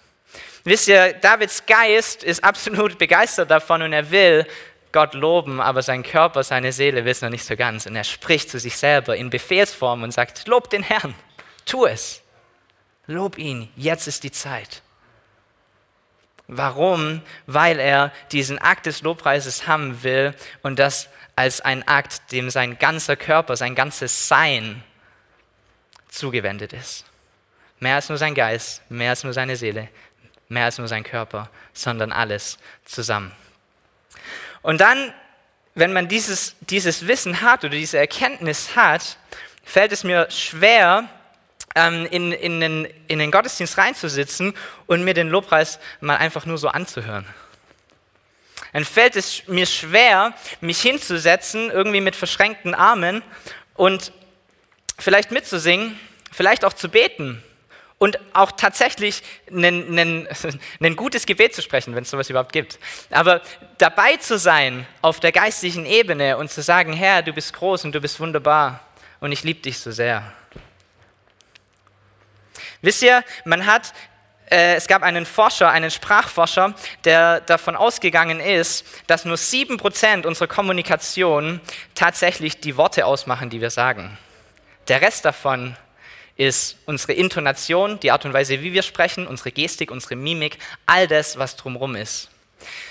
Wisst 0.65 0.87
ihr, 0.87 1.15
Davids 1.15 1.65
Geist 1.65 2.23
ist 2.23 2.45
absolut 2.45 2.99
begeistert 2.99 3.51
davon 3.51 3.81
und 3.81 3.95
er 3.95 4.11
will 4.11 4.47
Gott 4.93 5.15
loben, 5.15 5.63
aber 5.63 5.81
sein 5.81 6.03
Körper, 6.03 6.45
seine 6.45 6.73
Seele 6.73 7.07
will 7.07 7.13
es 7.13 7.23
noch 7.23 7.31
nicht 7.31 7.45
so 7.47 7.57
ganz. 7.57 7.87
Und 7.87 7.97
er 7.97 8.05
spricht 8.05 8.51
zu 8.51 8.61
sich 8.61 8.77
selber 8.77 9.17
in 9.17 9.31
Befehlsform 9.31 10.03
und 10.03 10.13
sagt, 10.13 10.47
lob 10.47 10.69
den 10.69 10.83
Herrn, 10.83 11.15
tu 11.65 11.87
es. 11.87 12.23
Lob 13.07 13.39
ihn, 13.39 13.71
jetzt 13.77 14.07
ist 14.07 14.25
die 14.25 14.31
Zeit. 14.31 14.83
Warum? 16.49 17.23
Weil 17.47 17.81
er 17.81 18.13
diesen 18.31 18.59
Akt 18.59 18.85
des 18.85 19.01
Lobpreises 19.01 19.67
haben 19.67 20.03
will 20.03 20.35
und 20.63 20.79
das 20.79 21.09
als 21.35 21.63
ein 21.63 21.89
Akt, 21.89 22.31
dem 22.31 22.51
sein 22.51 22.79
ganzer 22.79 23.17
Körper, 23.17 23.57
sein 23.57 23.75
ganzes 23.75 24.29
Sein 24.29 24.85
zugewendet 26.15 26.73
ist. 26.73 27.05
Mehr 27.81 27.97
als 27.97 28.09
nur 28.09 28.19
sein 28.19 28.35
Geist, 28.35 28.83
mehr 28.91 29.11
als 29.11 29.25
nur 29.25 29.33
seine 29.33 29.57
Seele, 29.57 29.89
mehr 30.49 30.67
als 30.67 30.79
nur 30.79 30.89
sein 30.89 31.05
Körper, 31.05 31.51
sondern 31.73 32.13
alles 32.13 32.59
zusammen. 32.85 33.33
Und 34.63 34.81
dann, 34.81 35.13
wenn 35.75 35.93
man 35.93 36.09
dieses, 36.09 36.55
dieses 36.61 37.07
Wissen 37.07 37.41
hat 37.41 37.65
oder 37.65 37.75
diese 37.75 37.99
Erkenntnis 37.99 38.77
hat, 38.77 39.19
fällt 39.65 39.93
es 39.93 40.05
mir 40.05 40.31
schwer, 40.31 41.09
ähm, 41.75 42.07
in, 42.11 42.33
in, 42.33 42.61
den, 42.61 42.85
in 43.09 43.19
den 43.19 43.31
Gottesdienst 43.31 43.77
reinzusitzen 43.77 44.55
und 44.87 45.05
mir 45.05 45.15
den 45.15 45.29
Lobpreis 45.29 45.81
mal 46.01 46.17
einfach 46.17 46.47
nur 46.47 46.59
so 46.59 46.69
anzuhören. 46.69 47.27
Dann 48.73 48.85
fällt 48.85 49.17
es 49.17 49.47
mir 49.47 49.67
schwer, 49.67 50.35
mich 50.61 50.81
hinzusetzen, 50.81 51.71
irgendwie 51.71 52.01
mit 52.01 52.17
verschränkten 52.17 52.75
Armen 52.75 53.23
und 53.75 54.13
vielleicht 54.99 55.31
mitzusingen, 55.31 55.99
vielleicht 56.33 56.65
auch 56.65 56.73
zu 56.73 56.89
beten 56.89 57.43
und 57.99 58.19
auch 58.33 58.53
tatsächlich 58.53 59.23
ein 59.51 60.29
gutes 60.97 61.27
Gebet 61.27 61.55
zu 61.55 61.63
sprechen, 61.63 61.95
wenn 61.95 62.03
es 62.03 62.11
sowas 62.11 62.29
überhaupt 62.29 62.53
gibt. 62.53 62.79
Aber 63.11 63.41
dabei 63.79 64.17
zu 64.17 64.39
sein 64.39 64.87
auf 65.01 65.21
der 65.21 65.33
geistlichen 65.33 65.87
Ebene 65.87 66.37
und 66.37 66.51
zu 66.51 66.63
sagen, 66.63 66.93
Herr, 66.93 67.23
du 67.23 67.33
bist 67.33 67.53
groß 67.55 67.85
und 67.85 67.95
du 67.95 68.01
bist 68.01 68.21
wunderbar 68.21 68.81
und 69.21 69.33
ich 69.33 69.43
liebe 69.43 69.61
dich 69.61 69.79
so 69.79 69.91
sehr. 69.91 70.33
Wisst 72.83 73.03
ihr, 73.03 73.25
man 73.45 73.65
hat 73.65 73.95
äh, 74.51 74.75
es 74.75 74.87
gab 74.87 75.03
einen 75.03 75.25
Forscher, 75.25 75.71
einen 75.71 75.91
Sprachforscher, 75.91 76.75
der 77.05 77.41
davon 77.41 77.77
ausgegangen 77.77 78.41
ist, 78.41 78.85
dass 79.07 79.25
nur 79.25 79.37
7% 79.37 80.27
unserer 80.27 80.49
Kommunikation 80.49 81.61
tatsächlich 81.95 82.61
die 82.61 82.77
Worte 82.77 83.07
ausmachen, 83.07 83.49
die 83.49 83.63
wir 83.63 83.71
sagen. 83.71 84.19
Der 84.89 85.01
Rest 85.01 85.25
davon 85.25 85.77
ist 86.37 86.77
unsere 86.87 87.13
Intonation, 87.13 88.01
die 88.01 88.11
Art 88.11 88.25
und 88.25 88.33
Weise, 88.33 88.61
wie 88.63 88.73
wir 88.73 88.83
sprechen, 88.83 89.27
unsere 89.27 89.53
Gestik, 89.53 89.91
unsere 89.91 90.17
Mimik, 90.17 90.59
all 90.85 91.07
das, 91.07 91.39
was 91.39 91.57
drumherum 91.57 91.95
ist. 91.97 92.29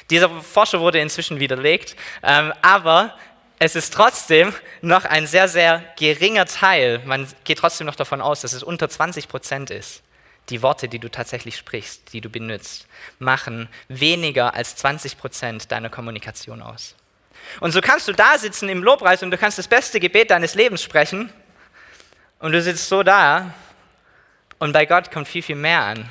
Dieser 0.10 0.30
Forscher 0.30 0.80
wurde 0.80 1.00
inzwischen 1.00 1.40
widerlegt, 1.40 1.96
ähm, 2.24 2.54
aber 2.62 3.18
es 3.60 3.76
ist 3.76 3.94
trotzdem 3.94 4.54
noch 4.82 5.06
ein 5.06 5.28
sehr, 5.28 5.48
sehr 5.48 5.84
geringer 5.98 6.46
Teil. 6.46 7.02
Man 7.06 7.28
geht 7.44 7.60
trotzdem 7.60 7.88
noch 7.88 7.96
davon 7.96 8.22
aus, 8.22 8.42
dass 8.42 8.54
es 8.54 8.64
unter 8.64 8.90
20 8.90 9.28
Prozent 9.28 9.70
ist. 9.70 10.04
Die 10.50 10.62
Worte, 10.62 10.90
die 10.90 11.00
du 11.00 11.10
tatsächlich 11.10 11.56
sprichst, 11.58 12.12
die 12.12 12.20
du 12.22 12.30
benutzt, 12.30 12.88
machen 13.20 13.70
weniger 13.88 14.54
als 14.54 14.76
20 14.76 15.18
Prozent 15.18 15.72
deiner 15.72 15.90
Kommunikation 15.90 16.62
aus. 16.62 16.96
Und 17.60 17.72
so 17.72 17.82
kannst 17.82 18.08
du 18.08 18.14
da 18.14 18.38
sitzen 18.38 18.68
im 18.68 18.84
Lobpreis 18.84 19.24
und 19.24 19.32
du 19.32 19.38
kannst 19.38 19.58
das 19.58 19.68
beste 19.68 20.00
Gebet 20.00 20.32
deines 20.32 20.56
Lebens 20.56 20.82
sprechen 20.82 21.32
und 22.44 22.52
du 22.52 22.62
sitzt 22.62 22.90
so 22.90 23.04
da 23.04 23.54
und 24.60 24.74
bei 24.74 24.86
Gott 24.86 25.12
kommt 25.12 25.30
viel, 25.30 25.42
viel 25.42 25.56
mehr 25.56 25.82
an 25.82 26.10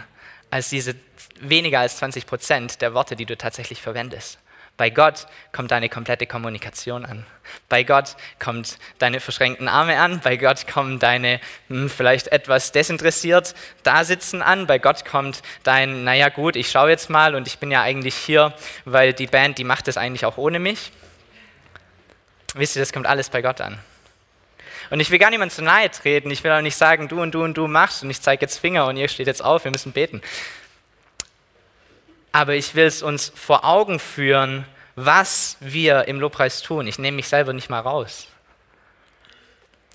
als 0.51 0.71
diese 0.71 0.95
weniger 1.41 1.81
als 1.81 1.99
20 1.99 2.25
Prozent 2.25 2.81
der 2.81 2.95
Worte, 2.95 3.17
die 3.17 3.27
du 3.27 3.37
tatsächlich 3.37 3.83
verwendest. 3.83 4.39
Bei 4.79 4.89
Gott 4.89 5.27
kommt 5.53 5.71
deine 5.73 5.91
komplette 5.91 6.27
Kommunikation 6.27 7.05
an. 7.05 7.27
Bei 7.69 7.83
Gott 7.83 8.17
kommt 8.39 8.79
deine 8.99 9.21
verschränkten 9.21 9.69
Arme 9.69 9.99
an. 9.99 10.21
Bei 10.25 10.39
Gott 10.39 10.67
kommen 10.67 10.99
deine 10.99 11.39
hm, 11.69 11.91
vielleicht 11.91 12.29
etwas 12.29 12.73
desinteressiert 12.73 13.55
da 13.83 14.03
sitzen 14.03 14.41
an. 14.41 14.67
Bei 14.67 14.79
Gott 14.79 15.05
kommt 15.05 15.43
dein, 15.65 16.03
naja 16.05 16.31
gut, 16.31 16.57
ich 16.57 16.71
schaue 16.71 16.89
jetzt 16.89 17.11
mal 17.11 17.35
und 17.35 17.47
ich 17.47 17.59
bin 17.59 17.71
ja 17.71 17.83
eigentlich 17.83 18.15
hier, 18.15 18.55
weil 18.87 19.13
die 19.13 19.27
Band, 19.27 19.59
die 19.59 19.65
macht 19.65 19.87
es 19.87 19.99
eigentlich 19.99 20.25
auch 20.25 20.39
ohne 20.39 20.61
mich. 20.61 20.93
Wisst 22.55 22.75
ihr, 22.77 22.81
das 22.81 22.95
kommt 22.95 23.07
alles 23.07 23.29
bei 23.29 23.43
Gott 23.43 23.61
an. 23.61 23.79
Und 24.93 25.01
ich 25.01 25.11
will 25.11 25.19
gar 25.19 25.31
niemand 25.31 25.53
zu 25.53 25.63
nahe 25.63 25.91
treten. 25.91 26.31
Ich 26.31 26.45
will 26.45 26.51
auch 26.51 26.61
nicht 26.61 26.77
sagen, 26.77 27.09
du 27.09 27.23
und 27.23 27.33
du 27.33 27.43
und 27.43 27.57
du 27.57 27.67
machst 27.67 28.03
und 28.03 28.11
ich 28.11 28.21
zeige 28.21 28.43
jetzt 28.43 28.59
Finger 28.59 28.87
und 28.87 28.99
ihr 28.99 29.09
steht 29.09 29.27
jetzt 29.27 29.43
auf, 29.43 29.65
wir 29.65 29.71
müssen 29.71 29.93
beten. 29.93 30.21
Aber 32.31 32.57
ich 32.57 32.75
will 32.75 32.85
es 32.85 33.03
uns 33.03 33.33
vor 33.35 33.65
Augen 33.65 33.99
führen, 33.99 34.67
was 34.95 35.57
wir 35.61 36.09
im 36.09 36.21
Lobpreis 36.21 36.61
tun. 36.61 36.87
Ich 36.87 36.99
nehme 36.99 37.17
mich 37.17 37.29
selber 37.29 37.55
nicht 37.55 37.71
mal 37.71 37.81
raus. 37.81 38.29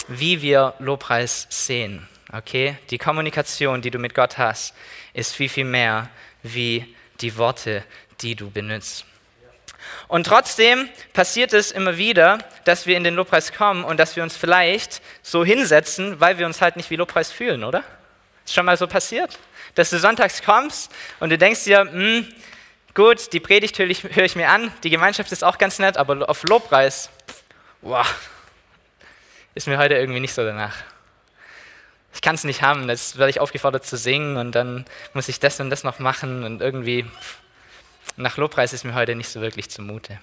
Wie 0.08 0.42
wir 0.42 0.74
Lobpreis 0.80 1.46
sehen. 1.52 2.08
Okay? 2.34 2.76
Die 2.90 2.98
Kommunikation, 2.98 3.84
die 3.84 3.92
du 3.92 4.00
mit 4.00 4.16
Gott 4.16 4.40
hast, 4.40 4.74
ist 5.14 5.36
viel, 5.36 5.50
viel 5.50 5.66
mehr 5.66 6.10
wie 6.42 6.96
die 7.22 7.38
Worte, 7.38 7.84
die 8.22 8.34
du 8.34 8.50
benutzt. 8.50 9.06
Und 10.08 10.26
trotzdem 10.26 10.90
passiert 11.14 11.54
es 11.54 11.72
immer 11.72 11.98
wieder, 11.98 12.40
dass 12.64 12.86
wir 12.86 12.96
in 12.96 13.04
den 13.04 13.16
Lobpreis 13.16 13.54
kommen 13.54 13.84
und 13.84 14.00
dass 14.00 14.16
wir 14.16 14.24
uns 14.24 14.38
vielleicht 14.38 15.02
so 15.22 15.44
hinsetzen, 15.44 16.20
weil 16.20 16.38
wir 16.38 16.46
uns 16.46 16.62
halt 16.62 16.78
nicht 16.78 16.90
wie 16.90 16.96
Lobpreis 16.96 17.32
fühlen, 17.32 17.64
oder? 17.64 17.84
Ist 18.46 18.54
schon 18.54 18.66
mal 18.66 18.78
so 18.78 18.88
passiert? 18.88 19.38
Dass 19.76 19.90
du 19.90 20.00
sonntags 20.00 20.42
kommst 20.42 20.92
und 21.20 21.30
du 21.30 21.38
denkst 21.38 21.66
dir, 21.66 21.82
hm, 21.82 22.28
gut, 22.94 23.34
die 23.34 23.40
Predigt 23.40 23.78
höre 23.78 23.90
ich, 23.90 24.04
hör 24.04 24.24
ich, 24.24 24.36
mir 24.36 24.50
an, 24.50 24.72
die 24.84 24.90
Gemeinschaft 24.90 25.32
ist 25.32 25.44
auch 25.44 25.58
ganz 25.58 25.80
nett, 25.80 25.98
aber 25.98 26.30
auf 26.30 26.44
Lobpreis, 26.44 27.10
wow, 27.82 28.08
ist 29.54 29.68
mir 29.68 29.78
heute 29.78 29.96
irgendwie 29.96 30.20
nicht 30.20 30.34
so 30.34 30.44
danach. 30.44 30.76
Ich 32.14 32.22
kann 32.22 32.36
es 32.36 32.44
nicht 32.44 32.62
haben, 32.62 32.90
jetzt 32.90 33.18
werde 33.18 33.30
ich 33.30 33.40
aufgefordert 33.40 33.86
zu 33.86 33.98
singen 33.98 34.38
und 34.38 34.54
dann 34.54 34.86
muss 35.14 35.28
ich 35.30 35.40
das 35.40 35.60
und 35.60 35.70
das 35.70 35.84
noch 35.84 36.00
machen 36.00 36.44
und 36.44 36.62
irgendwie 36.62 37.06
nach 38.16 38.38
Lobpreis 38.38 38.74
ist 38.74 38.86
mir 38.86 38.96
heute 38.96 39.16
nicht 39.16 39.30
so 39.30 39.42
wirklich 39.42 39.70
zumute. 39.70 40.20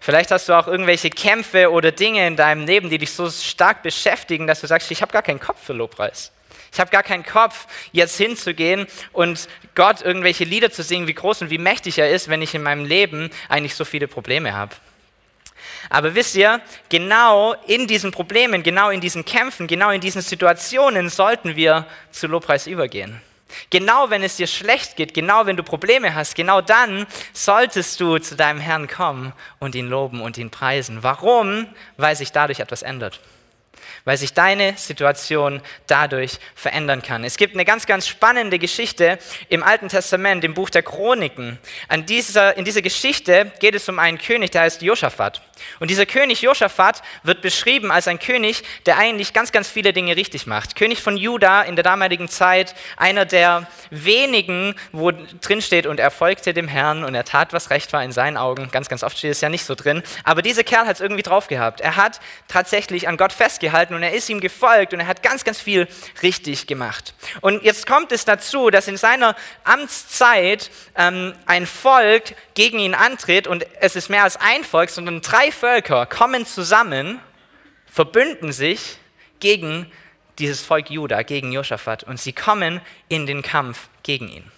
Vielleicht 0.00 0.30
hast 0.30 0.48
du 0.48 0.52
auch 0.52 0.66
irgendwelche 0.66 1.08
Kämpfe 1.08 1.70
oder 1.70 1.90
Dinge 1.90 2.26
in 2.26 2.36
deinem 2.36 2.66
Leben, 2.66 2.90
die 2.90 2.98
dich 2.98 3.12
so 3.12 3.30
stark 3.30 3.82
beschäftigen, 3.82 4.46
dass 4.46 4.60
du 4.60 4.66
sagst, 4.66 4.90
ich 4.90 5.00
habe 5.00 5.12
gar 5.12 5.22
keinen 5.22 5.40
Kopf 5.40 5.64
für 5.64 5.72
Lobpreis. 5.72 6.30
Ich 6.70 6.80
habe 6.80 6.90
gar 6.90 7.02
keinen 7.02 7.24
Kopf, 7.24 7.66
jetzt 7.92 8.16
hinzugehen 8.18 8.86
und 9.12 9.48
Gott 9.74 10.02
irgendwelche 10.02 10.44
Lieder 10.44 10.70
zu 10.70 10.82
singen, 10.82 11.06
wie 11.06 11.14
groß 11.14 11.42
und 11.42 11.50
wie 11.50 11.58
mächtig 11.58 11.98
er 11.98 12.10
ist, 12.10 12.28
wenn 12.28 12.42
ich 12.42 12.54
in 12.54 12.62
meinem 12.62 12.84
Leben 12.84 13.30
eigentlich 13.48 13.76
so 13.76 13.84
viele 13.84 14.08
Probleme 14.08 14.52
habe. 14.52 14.74
Aber 15.88 16.14
wisst 16.14 16.34
ihr, 16.34 16.60
genau 16.88 17.54
in 17.66 17.86
diesen 17.86 18.10
Problemen, 18.10 18.62
genau 18.62 18.90
in 18.90 19.00
diesen 19.00 19.24
Kämpfen, 19.24 19.66
genau 19.66 19.90
in 19.90 20.00
diesen 20.00 20.20
Situationen 20.20 21.08
sollten 21.08 21.56
wir 21.56 21.86
zu 22.10 22.26
Lobpreis 22.26 22.66
übergehen. 22.66 23.22
Genau 23.70 24.10
wenn 24.10 24.22
es 24.22 24.36
dir 24.36 24.46
schlecht 24.46 24.96
geht, 24.96 25.14
genau 25.14 25.46
wenn 25.46 25.56
du 25.56 25.62
Probleme 25.62 26.14
hast, 26.14 26.34
genau 26.34 26.60
dann 26.60 27.06
solltest 27.32 28.00
du 28.00 28.18
zu 28.18 28.36
deinem 28.36 28.60
Herrn 28.60 28.88
kommen 28.88 29.32
und 29.58 29.74
ihn 29.74 29.88
loben 29.88 30.20
und 30.20 30.38
ihn 30.38 30.50
preisen. 30.50 31.02
Warum? 31.02 31.66
Weil 31.96 32.16
sich 32.16 32.32
dadurch 32.32 32.60
etwas 32.60 32.82
ändert 32.82 33.20
weil 34.04 34.16
sich 34.16 34.34
deine 34.34 34.74
Situation 34.76 35.62
dadurch 35.86 36.38
verändern 36.54 37.02
kann. 37.02 37.24
Es 37.24 37.36
gibt 37.36 37.54
eine 37.54 37.64
ganz, 37.64 37.86
ganz 37.86 38.06
spannende 38.06 38.58
Geschichte 38.58 39.18
im 39.48 39.62
Alten 39.62 39.88
Testament, 39.88 40.44
im 40.44 40.54
Buch 40.54 40.70
der 40.70 40.82
Chroniken. 40.82 41.58
An 41.88 42.06
dieser, 42.06 42.56
in 42.56 42.64
dieser 42.64 42.82
Geschichte 42.82 43.52
geht 43.60 43.74
es 43.74 43.88
um 43.88 43.98
einen 43.98 44.18
König, 44.18 44.50
der 44.50 44.62
heißt 44.62 44.82
Josaphat. 44.82 45.42
Und 45.80 45.90
dieser 45.90 46.06
König 46.06 46.42
Josaphat 46.42 47.02
wird 47.22 47.40
beschrieben 47.40 47.90
als 47.90 48.08
ein 48.08 48.18
König, 48.18 48.62
der 48.86 48.98
eigentlich 48.98 49.32
ganz, 49.32 49.52
ganz 49.52 49.68
viele 49.68 49.92
Dinge 49.92 50.16
richtig 50.16 50.46
macht. 50.46 50.76
König 50.76 51.00
von 51.00 51.16
Juda 51.16 51.62
in 51.62 51.76
der 51.76 51.82
damaligen 51.82 52.28
Zeit, 52.28 52.74
einer 52.96 53.24
der 53.24 53.66
wenigen, 53.90 54.74
wo 54.92 55.10
drin 55.12 55.62
steht, 55.62 55.86
und 55.86 56.00
er 56.00 56.10
folgte 56.10 56.52
dem 56.52 56.68
Herrn 56.68 57.04
und 57.04 57.14
er 57.14 57.24
tat, 57.24 57.52
was 57.52 57.70
recht 57.70 57.92
war 57.92 58.02
in 58.02 58.12
seinen 58.12 58.36
Augen. 58.36 58.68
Ganz, 58.70 58.88
ganz 58.88 59.02
oft 59.02 59.16
steht 59.16 59.30
es 59.30 59.40
ja 59.40 59.48
nicht 59.48 59.64
so 59.64 59.74
drin. 59.74 60.02
Aber 60.24 60.42
dieser 60.42 60.64
Kerl 60.64 60.86
hat 60.86 60.96
es 60.96 61.00
irgendwie 61.00 61.22
drauf 61.22 61.48
gehabt. 61.48 61.80
Er 61.80 61.96
hat 61.96 62.20
tatsächlich 62.48 63.08
an 63.08 63.16
Gott 63.16 63.32
festgehalten 63.32 63.93
und 63.94 64.02
er 64.02 64.12
ist 64.12 64.28
ihm 64.28 64.40
gefolgt 64.40 64.92
und 64.92 65.00
er 65.00 65.06
hat 65.06 65.22
ganz, 65.22 65.44
ganz 65.44 65.60
viel 65.60 65.88
richtig 66.22 66.66
gemacht. 66.66 67.14
Und 67.40 67.62
jetzt 67.62 67.86
kommt 67.86 68.12
es 68.12 68.24
dazu, 68.24 68.70
dass 68.70 68.88
in 68.88 68.96
seiner 68.96 69.36
Amtszeit 69.64 70.70
ähm, 70.96 71.34
ein 71.46 71.66
Volk 71.66 72.34
gegen 72.54 72.78
ihn 72.78 72.94
antritt 72.94 73.46
und 73.46 73.66
es 73.80 73.96
ist 73.96 74.08
mehr 74.08 74.24
als 74.24 74.36
ein 74.36 74.64
Volk, 74.64 74.90
sondern 74.90 75.20
drei 75.20 75.52
Völker 75.52 76.06
kommen 76.06 76.46
zusammen, 76.46 77.20
verbünden 77.86 78.52
sich 78.52 78.98
gegen 79.40 79.90
dieses 80.38 80.60
Volk 80.62 80.90
Juda, 80.90 81.22
gegen 81.22 81.52
Josaphat 81.52 82.04
und 82.04 82.20
sie 82.20 82.32
kommen 82.32 82.80
in 83.08 83.26
den 83.26 83.42
Kampf 83.42 83.88
gegen 84.02 84.28
ihn. 84.28 84.50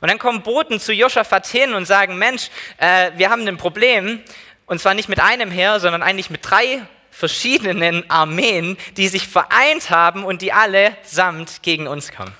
Und 0.00 0.08
dann 0.08 0.18
kommen 0.18 0.42
Boten 0.42 0.78
zu 0.80 0.92
Josaphat 0.92 1.46
hin 1.46 1.72
und 1.72 1.86
sagen, 1.86 2.18
Mensch, 2.18 2.50
äh, 2.76 3.12
wir 3.16 3.30
haben 3.30 3.46
ein 3.48 3.56
Problem, 3.56 4.22
und 4.66 4.80
zwar 4.80 4.94
nicht 4.94 5.08
mit 5.08 5.20
einem 5.20 5.50
Heer, 5.50 5.80
sondern 5.80 6.02
eigentlich 6.02 6.30
mit 6.30 6.40
drei 6.42 6.82
verschiedenen 7.14 8.08
Armeen, 8.10 8.76
die 8.96 9.08
sich 9.08 9.28
vereint 9.28 9.90
haben 9.90 10.24
und 10.24 10.42
die 10.42 10.52
alle 10.52 10.96
samt 11.04 11.62
gegen 11.62 11.86
uns 11.86 12.10
kommen. 12.10 12.34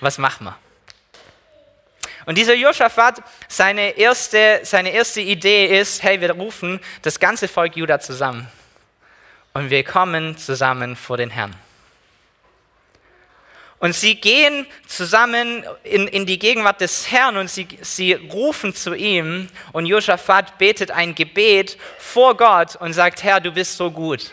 Was 0.00 0.18
machen 0.18 0.44
wir? 0.44 0.58
Und 2.26 2.36
dieser 2.36 2.54
Josaphat, 2.54 3.22
seine 3.48 3.96
erste, 3.96 4.60
seine 4.64 4.90
erste 4.90 5.20
Idee 5.20 5.78
ist, 5.78 6.02
hey, 6.02 6.20
wir 6.20 6.32
rufen 6.32 6.80
das 7.02 7.20
ganze 7.20 7.48
Volk 7.48 7.76
Juda 7.76 8.00
zusammen 8.00 8.48
und 9.54 9.70
wir 9.70 9.84
kommen 9.84 10.36
zusammen 10.36 10.96
vor 10.96 11.16
den 11.16 11.30
Herrn. 11.30 11.54
Und 13.78 13.94
sie 13.94 14.14
gehen 14.14 14.66
zusammen 14.86 15.64
in, 15.84 16.08
in 16.08 16.24
die 16.24 16.38
Gegenwart 16.38 16.80
des 16.80 17.10
Herrn 17.10 17.36
und 17.36 17.50
sie, 17.50 17.68
sie 17.82 18.14
rufen 18.14 18.74
zu 18.74 18.94
ihm 18.94 19.48
und 19.72 19.84
Josaphat 19.84 20.56
betet 20.56 20.90
ein 20.90 21.14
Gebet 21.14 21.76
vor 21.98 22.36
Gott 22.36 22.76
und 22.76 22.94
sagt, 22.94 23.22
Herr, 23.22 23.40
du 23.40 23.52
bist 23.52 23.76
so 23.76 23.90
gut. 23.90 24.32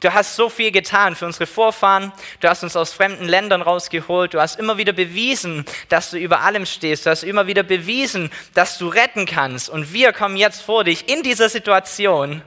Du 0.00 0.14
hast 0.14 0.34
so 0.34 0.48
viel 0.48 0.72
getan 0.72 1.14
für 1.14 1.26
unsere 1.26 1.46
Vorfahren. 1.46 2.12
Du 2.40 2.48
hast 2.48 2.62
uns 2.62 2.74
aus 2.74 2.94
fremden 2.94 3.28
Ländern 3.28 3.60
rausgeholt. 3.60 4.32
Du 4.32 4.40
hast 4.40 4.58
immer 4.58 4.78
wieder 4.78 4.94
bewiesen, 4.94 5.66
dass 5.90 6.10
du 6.10 6.16
über 6.16 6.40
allem 6.40 6.64
stehst. 6.64 7.04
Du 7.04 7.10
hast 7.10 7.22
immer 7.22 7.46
wieder 7.46 7.62
bewiesen, 7.62 8.30
dass 8.54 8.78
du 8.78 8.88
retten 8.88 9.26
kannst. 9.26 9.68
Und 9.68 9.92
wir 9.92 10.14
kommen 10.14 10.38
jetzt 10.38 10.62
vor 10.62 10.84
dich 10.84 11.10
in 11.10 11.22
dieser 11.22 11.50
Situation, 11.50 12.40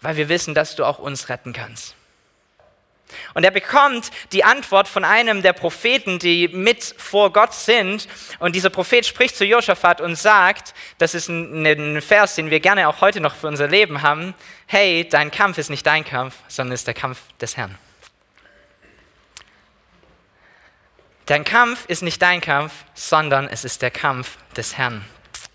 weil 0.00 0.16
wir 0.16 0.28
wissen, 0.28 0.52
dass 0.52 0.74
du 0.74 0.84
auch 0.84 0.98
uns 0.98 1.28
retten 1.28 1.52
kannst. 1.52 1.95
Und 3.34 3.44
er 3.44 3.50
bekommt 3.50 4.10
die 4.32 4.44
Antwort 4.44 4.88
von 4.88 5.04
einem 5.04 5.42
der 5.42 5.52
Propheten, 5.52 6.18
die 6.18 6.48
mit 6.48 6.94
vor 6.98 7.32
Gott 7.32 7.54
sind. 7.54 8.08
Und 8.38 8.56
dieser 8.56 8.70
Prophet 8.70 9.06
spricht 9.06 9.36
zu 9.36 9.44
Josaphat 9.44 10.00
und 10.00 10.16
sagt, 10.16 10.74
das 10.98 11.14
ist 11.14 11.28
ein, 11.28 12.00
Vers, 12.02 12.34
den 12.34 12.50
wir 12.50 12.60
gerne 12.60 12.88
auch 12.88 13.00
heute 13.00 13.20
noch 13.20 13.34
für 13.34 13.46
unser 13.46 13.68
Leben 13.68 14.02
haben, 14.02 14.34
hey, 14.66 15.06
dein 15.08 15.30
Kampf 15.30 15.58
ist 15.58 15.70
nicht 15.70 15.86
dein 15.86 16.04
Kampf, 16.04 16.34
sondern 16.48 16.74
ist 16.74 16.86
der 16.86 16.94
Kampf 16.94 17.20
des 17.40 17.56
Herrn. 17.56 17.78
Dein 21.26 21.44
Kampf 21.44 21.86
ist 21.86 22.02
nicht 22.02 22.22
dein 22.22 22.40
Kampf, 22.40 22.72
sondern 22.94 23.48
es 23.48 23.64
ist 23.64 23.82
der 23.82 23.90
Kampf 23.90 24.38
des 24.56 24.78
Herrn. 24.78 25.04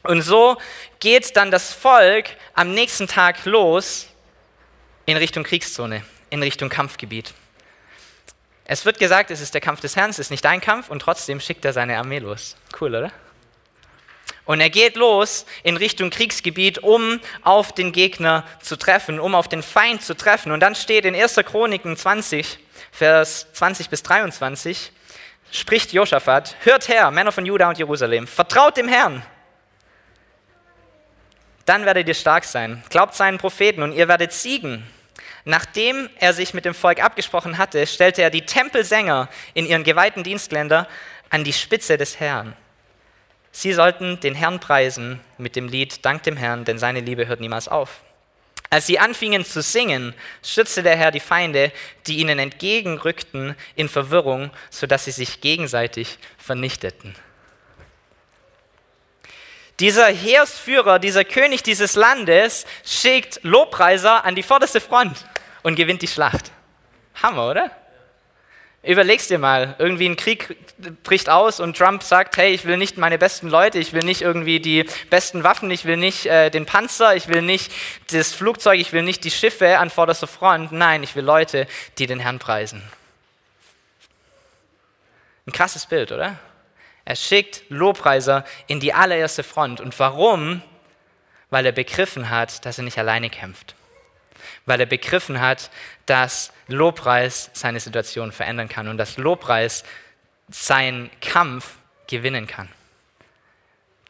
Und 0.03 0.21
so 0.21 0.57
geht 0.99 1.35
dann 1.37 1.51
das 1.51 1.73
Volk 1.73 2.25
am 2.53 2.73
nächsten 2.73 3.07
Tag 3.07 3.45
los 3.45 4.07
in 5.05 5.15
Richtung 5.17 5.43
Kriegszone, 5.43 6.03
in 6.29 6.41
Richtung 6.41 6.69
Kampfgebiet. 6.69 7.33
Es 8.73 8.85
wird 8.85 8.99
gesagt, 8.99 9.31
es 9.31 9.41
ist 9.41 9.53
der 9.53 9.59
Kampf 9.59 9.81
des 9.81 9.97
Herrn, 9.97 10.11
es 10.11 10.17
ist 10.17 10.31
nicht 10.31 10.45
dein 10.45 10.61
Kampf 10.61 10.89
und 10.89 11.01
trotzdem 11.01 11.41
schickt 11.41 11.65
er 11.65 11.73
seine 11.73 11.97
Armee 11.97 12.19
los. 12.19 12.55
Cool, 12.79 12.95
oder? 12.95 13.11
Und 14.45 14.61
er 14.61 14.69
geht 14.69 14.95
los 14.95 15.45
in 15.63 15.75
Richtung 15.75 16.09
Kriegsgebiet, 16.09 16.77
um 16.77 17.19
auf 17.41 17.73
den 17.73 17.91
Gegner 17.91 18.45
zu 18.61 18.77
treffen, 18.77 19.19
um 19.19 19.35
auf 19.35 19.49
den 19.49 19.61
Feind 19.61 20.03
zu 20.03 20.15
treffen. 20.15 20.53
Und 20.53 20.61
dann 20.61 20.75
steht 20.75 21.03
in 21.03 21.13
1. 21.13 21.35
Chroniken 21.45 21.97
20, 21.97 22.59
Vers 22.93 23.51
20 23.51 23.89
bis 23.89 24.03
23, 24.03 24.93
spricht 25.51 25.91
Josaphat, 25.91 26.55
hört 26.61 26.87
her, 26.87 27.11
Männer 27.11 27.33
von 27.33 27.45
Juda 27.45 27.67
und 27.67 27.77
Jerusalem, 27.77 28.25
vertraut 28.25 28.77
dem 28.77 28.87
Herrn. 28.87 29.21
Dann 31.65 31.83
werdet 31.83 32.07
ihr 32.07 32.13
stark 32.13 32.45
sein. 32.45 32.81
Glaubt 32.89 33.15
seinen 33.15 33.37
Propheten 33.37 33.83
und 33.83 33.91
ihr 33.91 34.07
werdet 34.07 34.31
siegen. 34.31 34.87
Nachdem 35.45 36.09
er 36.19 36.33
sich 36.33 36.53
mit 36.53 36.65
dem 36.65 36.73
Volk 36.73 37.03
abgesprochen 37.03 37.57
hatte, 37.57 37.87
stellte 37.87 38.21
er 38.21 38.29
die 38.29 38.45
Tempelsänger 38.45 39.29
in 39.53 39.65
ihren 39.65 39.83
geweihten 39.83 40.23
Dienstländer 40.23 40.87
an 41.29 41.43
die 41.43 41.53
Spitze 41.53 41.97
des 41.97 42.19
Herrn. 42.19 42.55
Sie 43.51 43.73
sollten 43.73 44.19
den 44.19 44.35
Herrn 44.35 44.59
preisen 44.59 45.19
mit 45.37 45.55
dem 45.55 45.67
Lied 45.67 46.05
Dank 46.05 46.23
dem 46.23 46.37
Herrn, 46.37 46.63
denn 46.63 46.77
seine 46.77 47.01
Liebe 47.01 47.27
hört 47.27 47.41
niemals 47.41 47.67
auf. 47.67 48.01
Als 48.69 48.87
sie 48.87 48.99
anfingen 48.99 49.43
zu 49.43 49.61
singen, 49.61 50.13
schützte 50.41 50.81
der 50.81 50.95
Herr 50.95 51.11
die 51.11 51.19
Feinde, 51.19 51.73
die 52.07 52.17
ihnen 52.17 52.39
entgegenrückten, 52.39 53.55
in 53.75 53.89
Verwirrung, 53.89 54.51
sodass 54.69 55.03
sie 55.05 55.11
sich 55.11 55.41
gegenseitig 55.41 56.17
vernichteten. 56.37 57.13
Dieser 59.81 60.05
Heersführer, 60.05 60.99
dieser 60.99 61.25
König 61.25 61.63
dieses 61.63 61.95
Landes 61.95 62.67
schickt 62.85 63.39
Lobpreiser 63.41 64.23
an 64.23 64.35
die 64.35 64.43
vorderste 64.43 64.79
Front 64.79 65.25
und 65.63 65.75
gewinnt 65.75 66.03
die 66.03 66.07
Schlacht. 66.07 66.51
Hammer, 67.23 67.49
oder? 67.49 67.71
Überlegst 68.83 69.31
dir 69.31 69.39
mal, 69.39 69.75
irgendwie 69.79 70.07
ein 70.07 70.17
Krieg 70.17 70.55
bricht 71.01 71.29
aus 71.29 71.59
und 71.59 71.75
Trump 71.75 72.03
sagt, 72.03 72.37
hey, 72.37 72.53
ich 72.53 72.65
will 72.65 72.77
nicht 72.77 72.99
meine 72.99 73.17
besten 73.17 73.49
Leute, 73.49 73.79
ich 73.79 73.91
will 73.91 74.03
nicht 74.03 74.21
irgendwie 74.21 74.59
die 74.59 74.85
besten 75.09 75.43
Waffen, 75.43 75.71
ich 75.71 75.85
will 75.85 75.97
nicht 75.97 76.27
äh, 76.27 76.51
den 76.51 76.67
Panzer, 76.67 77.15
ich 77.15 77.27
will 77.27 77.41
nicht 77.41 77.71
das 78.11 78.33
Flugzeug, 78.33 78.79
ich 78.79 78.93
will 78.93 79.01
nicht 79.01 79.23
die 79.23 79.31
Schiffe 79.31 79.79
an 79.79 79.89
vorderster 79.89 80.27
Front. 80.27 80.71
Nein, 80.71 81.01
ich 81.01 81.15
will 81.15 81.25
Leute, 81.25 81.65
die 81.97 82.05
den 82.05 82.19
Herrn 82.19 82.37
preisen. 82.37 82.83
Ein 85.47 85.53
krasses 85.53 85.87
Bild, 85.87 86.11
oder? 86.11 86.37
Er 87.05 87.15
schickt 87.15 87.63
Lobpreiser 87.69 88.45
in 88.67 88.79
die 88.79 88.93
allererste 88.93 89.43
Front. 89.43 89.81
Und 89.81 89.97
warum? 89.99 90.61
Weil 91.49 91.65
er 91.65 91.71
begriffen 91.71 92.29
hat, 92.29 92.65
dass 92.65 92.77
er 92.77 92.83
nicht 92.83 92.97
alleine 92.97 93.29
kämpft 93.29 93.75
weil 94.65 94.79
er 94.79 94.85
begriffen 94.85 95.39
hat, 95.41 95.69
dass 96.05 96.51
Lobpreis 96.67 97.49
seine 97.53 97.79
Situation 97.79 98.31
verändern 98.31 98.69
kann 98.69 98.87
und 98.87 98.97
dass 98.97 99.17
Lobpreis 99.17 99.83
seinen 100.49 101.09
Kampf 101.21 101.75
gewinnen 102.07 102.47
kann. 102.47 102.69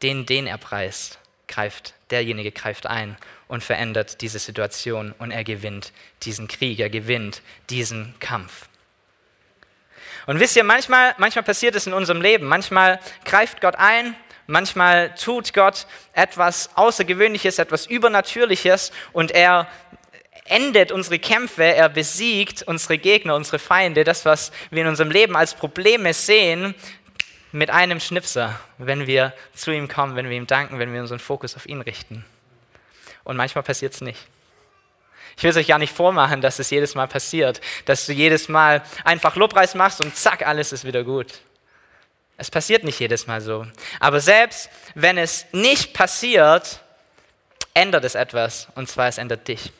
Den, 0.02 0.26
den 0.26 0.46
er 0.46 0.58
preist, 0.58 1.18
greift, 1.46 1.94
derjenige 2.10 2.50
greift 2.50 2.86
ein 2.86 3.16
und 3.46 3.62
verändert 3.62 4.20
diese 4.20 4.38
Situation 4.38 5.12
und 5.18 5.30
er 5.30 5.44
gewinnt 5.44 5.92
diesen 6.22 6.48
Krieg, 6.48 6.80
er 6.80 6.90
gewinnt 6.90 7.42
diesen 7.70 8.14
Kampf. 8.18 8.68
Und 10.26 10.40
wisst 10.40 10.56
ihr, 10.56 10.64
manchmal, 10.64 11.14
manchmal 11.18 11.42
passiert 11.42 11.74
es 11.74 11.86
in 11.86 11.92
unserem 11.92 12.20
Leben, 12.20 12.46
manchmal 12.46 13.00
greift 13.24 13.60
Gott 13.60 13.76
ein, 13.76 14.14
manchmal 14.46 15.14
tut 15.14 15.52
Gott 15.52 15.86
etwas 16.12 16.70
Außergewöhnliches, 16.76 17.58
etwas 17.58 17.86
Übernatürliches 17.86 18.92
und 19.12 19.30
er 19.30 19.68
endet 20.44 20.92
unsere 20.92 21.18
Kämpfe, 21.18 21.64
er 21.64 21.88
besiegt 21.88 22.62
unsere 22.62 22.98
Gegner, 22.98 23.34
unsere 23.36 23.58
Feinde, 23.58 24.04
das, 24.04 24.24
was 24.24 24.52
wir 24.70 24.82
in 24.82 24.88
unserem 24.88 25.10
Leben 25.10 25.36
als 25.36 25.54
Probleme 25.54 26.12
sehen, 26.14 26.74
mit 27.52 27.70
einem 27.70 28.00
Schnipser, 28.00 28.58
wenn 28.78 29.06
wir 29.06 29.34
zu 29.54 29.70
ihm 29.72 29.86
kommen, 29.86 30.16
wenn 30.16 30.28
wir 30.28 30.36
ihm 30.36 30.46
danken, 30.46 30.78
wenn 30.78 30.92
wir 30.92 31.02
unseren 31.02 31.18
Fokus 31.18 31.54
auf 31.54 31.66
ihn 31.66 31.82
richten. 31.82 32.24
Und 33.24 33.36
manchmal 33.36 33.62
passiert 33.62 33.92
es 33.92 34.00
nicht. 34.00 34.26
Ich 35.36 35.42
will 35.42 35.50
es 35.50 35.56
euch 35.56 35.66
gar 35.66 35.78
nicht 35.78 35.94
vormachen, 35.94 36.40
dass 36.40 36.58
es 36.58 36.70
jedes 36.70 36.94
Mal 36.94 37.08
passiert, 37.08 37.60
dass 37.84 38.06
du 38.06 38.12
jedes 38.12 38.48
Mal 38.48 38.82
einfach 39.04 39.36
Lobpreis 39.36 39.74
machst 39.74 40.04
und 40.04 40.16
zack, 40.16 40.46
alles 40.46 40.72
ist 40.72 40.84
wieder 40.84 41.04
gut. 41.04 41.40
Es 42.36 42.50
passiert 42.50 42.84
nicht 42.84 42.98
jedes 42.98 43.26
Mal 43.26 43.40
so. 43.40 43.66
Aber 44.00 44.20
selbst 44.20 44.68
wenn 44.94 45.18
es 45.18 45.46
nicht 45.52 45.94
passiert, 45.94 46.80
ändert 47.74 48.04
es 48.04 48.14
etwas, 48.14 48.68
und 48.74 48.88
zwar 48.88 49.08
es 49.08 49.18
ändert 49.18 49.48
dich. 49.48 49.72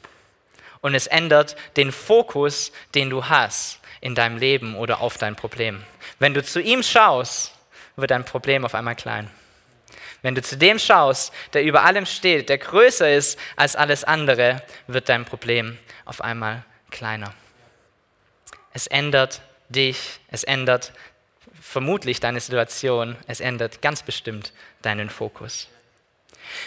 Und 0.81 0.95
es 0.95 1.07
ändert 1.07 1.57
den 1.77 1.93
Fokus, 1.93 2.73
den 2.95 3.11
du 3.11 3.27
hast 3.27 3.81
in 4.01 4.15
deinem 4.15 4.37
Leben 4.37 4.77
oder 4.77 5.01
auf 5.01 5.17
dein 5.17 5.37
Problem. 5.37 5.85
Wenn 6.19 6.35
du 6.35 6.43
zu 6.43 6.61
ihm 6.61 6.83
schaust, 6.83 7.53
wird 7.97 8.11
dein 8.11 8.25
Problem 8.25 8.65
auf 8.65 8.75
einmal 8.75 8.97
klein. 8.97 9.31
Wenn 10.23 10.37
du 10.37 10.43
zu 10.43 10.57
dem 10.57 10.79
schaust, 10.79 11.33
der 11.53 11.65
über 11.65 11.83
allem 11.83 12.07
steht, 12.07 12.49
der 12.49 12.59
größer 12.59 13.13
ist 13.13 13.39
als 13.57 13.75
alles 13.77 14.05
andere, 14.05 14.63
wird 14.87 15.09
dein 15.09 15.25
Problem 15.25 15.79
auf 16.05 16.21
einmal 16.21 16.65
kleiner. 16.91 17.35
Es 18.73 18.87
ändert 18.87 19.43
dich, 19.69 20.21
es 20.29 20.45
ändert 20.45 20.93
vermutlich 21.61 22.21
deine 22.21 22.41
Situation, 22.41 23.17
es 23.27 23.41
ändert 23.41 23.83
ganz 23.83 24.03
bestimmt 24.03 24.53
deinen 24.83 25.11
Fokus. 25.11 25.69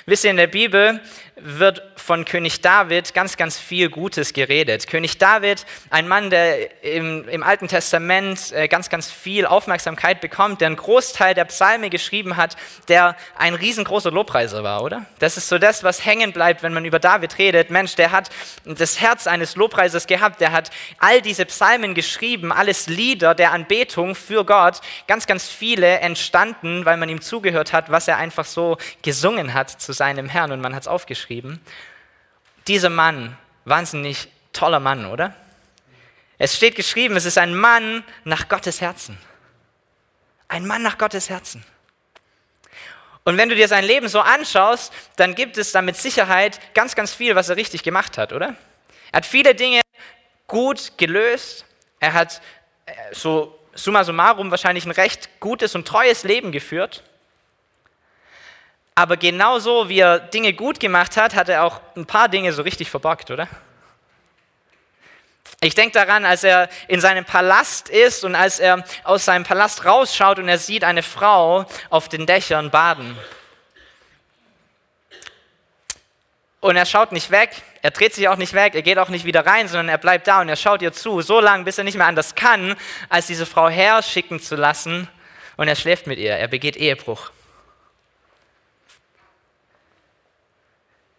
Wisst 0.06 0.24
ihr, 0.24 0.32
in 0.32 0.38
der 0.38 0.48
Bibel 0.48 1.02
wird 1.38 1.82
von 1.98 2.24
König 2.24 2.62
David 2.62 3.14
ganz, 3.14 3.36
ganz 3.36 3.58
viel 3.58 3.90
Gutes 3.90 4.32
geredet. 4.32 4.88
König 4.88 5.18
David, 5.18 5.66
ein 5.90 6.08
Mann, 6.08 6.30
der 6.30 6.84
im, 6.84 7.28
im, 7.28 7.44
Alten 7.44 7.68
Testament 7.68 8.54
äh, 8.54 8.68
ganz, 8.68 8.90
ganz 8.90 9.12
viel 9.12 9.46
Aufmerksamkeit 9.46 10.22
bekommt, 10.22 10.62
der 10.62 10.68
einen 10.68 10.76
Großteil 10.78 11.34
der 11.34 11.46
Psalme 11.46 11.90
geschrieben 11.90 12.38
hat, 12.38 12.56
der 12.88 13.18
ein 13.38 13.54
riesengroßer 13.54 14.12
Lobpreiser 14.12 14.64
war, 14.64 14.84
oder? 14.84 15.06
Das 15.20 15.36
ist 15.36 15.50
so 15.50 15.58
das, 15.58 15.84
was 15.84 16.06
hängen 16.06 16.32
bleibt, 16.32 16.64
wenn 16.64 16.74
man 16.74 16.86
über 16.86 17.00
David 17.00 17.38
redet. 17.38 17.70
Mensch, 17.70 17.96
der 17.96 18.12
hat 18.12 18.30
das 18.64 19.02
Herz 19.02 19.28
eines 19.28 19.56
Lobpreisers 19.56 20.08
gehabt, 20.08 20.40
der 20.40 20.52
hat 20.52 20.72
all 21.00 21.22
diese 21.22 21.46
Psalmen 21.46 21.96
geschrieben, 21.96 22.52
alles 22.52 22.88
Lieder 22.88 23.36
der 23.36 23.52
Anbetung 23.52 24.16
für 24.16 24.46
Gott, 24.46 24.80
ganz, 25.08 25.28
ganz 25.28 25.50
viele 25.50 26.00
entstanden, 26.00 26.86
weil 26.86 26.98
man 26.98 27.10
ihm 27.10 27.22
zugehört 27.22 27.74
hat, 27.74 27.92
was 27.92 28.08
er 28.08 28.18
einfach 28.18 28.46
so 28.46 28.78
gesungen 29.02 29.54
hat 29.54 29.65
zu 29.70 29.94
seinem 29.94 30.30
Herrn 30.30 30.52
und 30.52 30.62
man 30.62 30.76
hat 30.76 30.84
es 30.84 30.88
aufgeschrieben. 30.88 31.62
Dieser 32.68 32.90
Mann, 32.90 33.38
wahnsinnig 33.66 34.30
toller 34.54 34.80
Mann, 34.80 35.06
oder? 35.06 35.36
Es 36.38 36.56
steht 36.56 36.76
geschrieben, 36.76 37.16
es 37.16 37.26
ist 37.26 37.38
ein 37.38 37.56
Mann 37.56 38.04
nach 38.24 38.50
Gottes 38.50 38.82
Herzen. 38.82 39.18
Ein 40.48 40.66
Mann 40.66 40.82
nach 40.82 40.98
Gottes 40.98 41.30
Herzen. 41.30 41.64
Und 43.24 43.38
wenn 43.38 43.50
du 43.50 43.56
dir 43.56 43.68
sein 43.68 43.84
Leben 43.84 44.08
so 44.08 44.20
anschaust, 44.20 44.94
dann 45.16 45.34
gibt 45.34 45.58
es 45.58 45.72
da 45.72 45.82
mit 45.82 45.96
Sicherheit 45.96 46.60
ganz, 46.76 46.96
ganz 46.96 47.14
viel, 47.14 47.36
was 47.36 47.50
er 47.50 47.58
richtig 47.58 47.82
gemacht 47.82 48.18
hat, 48.18 48.34
oder? 48.34 48.56
Er 49.12 49.18
hat 49.18 49.26
viele 49.26 49.56
Dinge 49.56 49.82
gut 50.48 50.94
gelöst. 50.98 51.66
Er 52.00 52.14
hat 52.14 52.42
äh, 52.86 52.94
so 53.14 53.58
summa 53.74 54.04
summarum 54.04 54.52
wahrscheinlich 54.52 54.86
ein 54.86 54.92
recht 54.92 55.40
gutes 55.40 55.74
und 55.74 55.88
treues 55.88 56.24
Leben 56.24 56.52
geführt. 56.52 57.04
Aber 58.96 59.18
genauso 59.18 59.90
wie 59.90 60.00
er 60.00 60.20
Dinge 60.20 60.54
gut 60.54 60.80
gemacht 60.80 61.18
hat, 61.18 61.36
hat 61.36 61.50
er 61.50 61.66
auch 61.66 61.82
ein 61.98 62.06
paar 62.06 62.30
Dinge 62.30 62.54
so 62.54 62.62
richtig 62.62 62.90
verbockt, 62.90 63.30
oder? 63.30 63.50
Ich 65.60 65.76
denke 65.76 65.94
daran, 65.94 66.26
als 66.26 66.46
er 66.46 66.70
in 66.88 67.02
seinem 67.02 67.26
Palast 67.26 67.90
ist 67.90 68.24
und 68.24 68.36
als 68.36 68.60
er 68.60 68.86
aus 69.04 69.26
seinem 69.26 69.44
Palast 69.44 69.84
rausschaut 69.84 70.40
und 70.40 70.48
er 70.48 70.58
sieht 70.58 70.86
eine 70.86 71.04
Frau 71.04 71.66
auf 71.90 72.08
den 72.08 72.26
Dächern 72.26 72.72
baden. 72.72 73.18
Und 76.62 76.78
er 76.78 76.86
schaut 76.86 77.12
nicht 77.12 77.32
weg, 77.32 77.50
er 77.82 77.92
dreht 77.92 78.14
sich 78.14 78.28
auch 78.30 78.38
nicht 78.38 78.54
weg, 78.54 78.76
er 78.76 78.82
geht 78.82 78.98
auch 78.98 79.10
nicht 79.10 79.26
wieder 79.26 79.46
rein, 79.46 79.68
sondern 79.68 79.90
er 79.90 79.98
bleibt 79.98 80.28
da 80.28 80.42
und 80.42 80.50
er 80.50 80.56
schaut 80.56 80.82
ihr 80.82 80.94
zu, 80.94 81.22
so 81.22 81.40
lange, 81.40 81.64
bis 81.64 81.78
er 81.78 81.84
nicht 81.84 81.98
mehr 81.98 82.08
anders 82.08 82.36
kann, 82.36 82.76
als 83.10 83.28
diese 83.28 83.46
Frau 83.46 83.70
herschicken 83.70 84.40
zu 84.40 84.56
lassen 84.56 85.10
und 85.58 85.68
er 85.68 85.76
schläft 85.76 86.08
mit 86.08 86.18
ihr, 86.18 86.32
er 86.32 86.48
begeht 86.48 86.78
Ehebruch. 86.78 87.32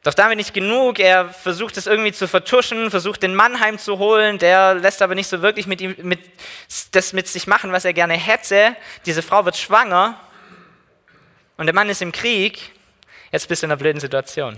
Doch 0.07 0.15
damit 0.15 0.37
nicht 0.37 0.55
genug, 0.55 1.01
er 1.01 1.31
versucht 1.31 1.77
es 1.77 1.89
irgendwie 1.89 2.13
zu 2.13 2.29
vertuschen, 2.29 2.93
versucht 2.93 3.25
den 3.25 3.35
Mann 3.35 3.59
heimzuholen, 3.59 4.39
der 4.39 4.75
lässt 4.75 5.03
aber 5.03 5.17
nicht 5.17 5.27
so 5.27 5.43
wirklich 5.43 5.67
mit 5.67 5.81
ihm, 5.81 5.97
mit, 6.01 6.21
das 6.93 7.13
mit 7.13 7.27
sich 7.27 7.49
machen, 7.49 7.73
was 7.73 7.85
er 7.85 7.93
gerne 7.93 8.15
hätte. 8.15 8.77
Diese 9.05 9.21
Frau 9.21 9.45
wird 9.45 9.57
schwanger 9.57 10.15
und 11.57 11.67
der 11.67 11.75
Mann 11.75 11.89
ist 11.89 12.03
im 12.03 12.13
Krieg, 12.13 12.71
jetzt 13.33 13.49
bist 13.49 13.63
du 13.63 13.67
in 13.67 13.73
einer 13.73 13.81
blöden 13.81 13.99
Situation. 13.99 14.57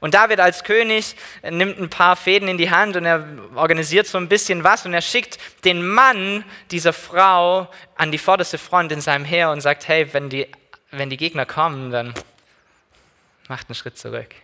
Und 0.00 0.14
David 0.14 0.40
als 0.40 0.64
König 0.64 1.14
nimmt 1.42 1.78
ein 1.78 1.90
paar 1.90 2.16
Fäden 2.16 2.48
in 2.48 2.56
die 2.56 2.70
Hand 2.70 2.96
und 2.96 3.04
er 3.04 3.26
organisiert 3.56 4.06
so 4.06 4.16
ein 4.16 4.30
bisschen 4.30 4.64
was 4.64 4.86
und 4.86 4.94
er 4.94 5.02
schickt 5.02 5.36
den 5.66 5.86
Mann 5.86 6.44
dieser 6.70 6.94
Frau 6.94 7.68
an 7.96 8.10
die 8.10 8.16
vorderste 8.16 8.56
Front 8.56 8.90
in 8.90 9.02
seinem 9.02 9.26
Heer 9.26 9.50
und 9.50 9.60
sagt, 9.60 9.86
hey, 9.86 10.14
wenn 10.14 10.30
die, 10.30 10.46
wenn 10.92 11.10
die 11.10 11.18
Gegner 11.18 11.44
kommen, 11.44 11.90
dann 11.90 12.14
macht 13.48 13.68
einen 13.68 13.74
Schritt 13.74 13.98
zurück. 13.98 14.34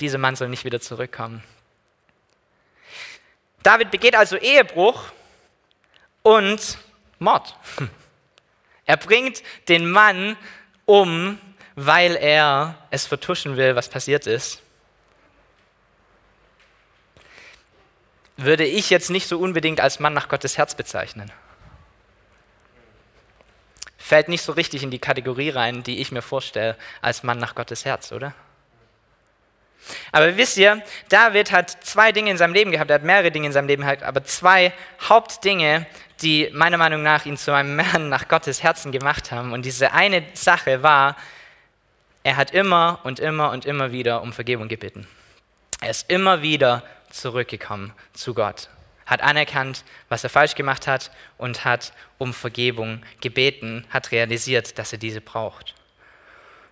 Dieser 0.00 0.18
Mann 0.18 0.36
soll 0.36 0.48
nicht 0.48 0.64
wieder 0.64 0.80
zurückkommen. 0.80 1.42
David 3.62 3.90
begeht 3.90 4.14
also 4.14 4.36
Ehebruch 4.36 5.04
und 6.22 6.78
Mord. 7.18 7.56
Er 8.86 8.96
bringt 8.96 9.44
den 9.68 9.88
Mann 9.88 10.36
um, 10.84 11.38
weil 11.76 12.16
er 12.16 12.76
es 12.90 13.06
vertuschen 13.06 13.56
will, 13.56 13.76
was 13.76 13.88
passiert 13.88 14.26
ist. 14.26 14.60
Würde 18.36 18.64
ich 18.64 18.90
jetzt 18.90 19.10
nicht 19.10 19.28
so 19.28 19.38
unbedingt 19.38 19.80
als 19.80 20.00
Mann 20.00 20.12
nach 20.12 20.28
Gottes 20.28 20.58
Herz 20.58 20.74
bezeichnen 20.74 21.30
fällt 24.10 24.28
nicht 24.28 24.42
so 24.42 24.50
richtig 24.50 24.82
in 24.82 24.90
die 24.90 24.98
Kategorie 24.98 25.50
rein, 25.50 25.84
die 25.84 26.00
ich 26.00 26.10
mir 26.10 26.20
vorstelle 26.20 26.76
als 27.00 27.22
Mann 27.22 27.38
nach 27.38 27.54
Gottes 27.54 27.84
Herz, 27.84 28.10
oder? 28.10 28.34
Aber 30.10 30.36
wisst 30.36 30.56
ihr, 30.56 30.82
David 31.08 31.52
hat 31.52 31.70
zwei 31.84 32.10
Dinge 32.10 32.32
in 32.32 32.36
seinem 32.36 32.52
Leben 32.52 32.72
gehabt, 32.72 32.90
er 32.90 32.96
hat 32.96 33.04
mehrere 33.04 33.30
Dinge 33.30 33.46
in 33.46 33.52
seinem 33.52 33.68
Leben 33.68 33.82
gehabt, 33.84 34.02
aber 34.02 34.24
zwei 34.24 34.72
Hauptdinge, 35.08 35.86
die 36.22 36.50
meiner 36.52 36.76
Meinung 36.76 37.04
nach 37.04 37.24
ihn 37.24 37.36
zu 37.36 37.54
einem 37.54 37.76
Mann 37.76 38.08
nach 38.08 38.26
Gottes 38.26 38.64
Herzen 38.64 38.90
gemacht 38.90 39.30
haben. 39.30 39.52
Und 39.52 39.64
diese 39.64 39.92
eine 39.92 40.24
Sache 40.34 40.82
war, 40.82 41.14
er 42.24 42.36
hat 42.36 42.50
immer 42.50 42.98
und 43.04 43.20
immer 43.20 43.52
und 43.52 43.64
immer 43.64 43.92
wieder 43.92 44.22
um 44.22 44.32
Vergebung 44.32 44.66
gebeten. 44.66 45.06
Er 45.80 45.90
ist 45.90 46.10
immer 46.10 46.42
wieder 46.42 46.82
zurückgekommen 47.10 47.92
zu 48.12 48.34
Gott 48.34 48.68
hat 49.10 49.22
anerkannt, 49.22 49.84
was 50.08 50.22
er 50.22 50.30
falsch 50.30 50.54
gemacht 50.54 50.86
hat 50.86 51.10
und 51.36 51.64
hat 51.64 51.92
um 52.16 52.32
Vergebung 52.32 53.02
gebeten, 53.20 53.84
hat 53.90 54.12
realisiert, 54.12 54.78
dass 54.78 54.92
er 54.92 54.98
diese 54.98 55.20
braucht. 55.20 55.74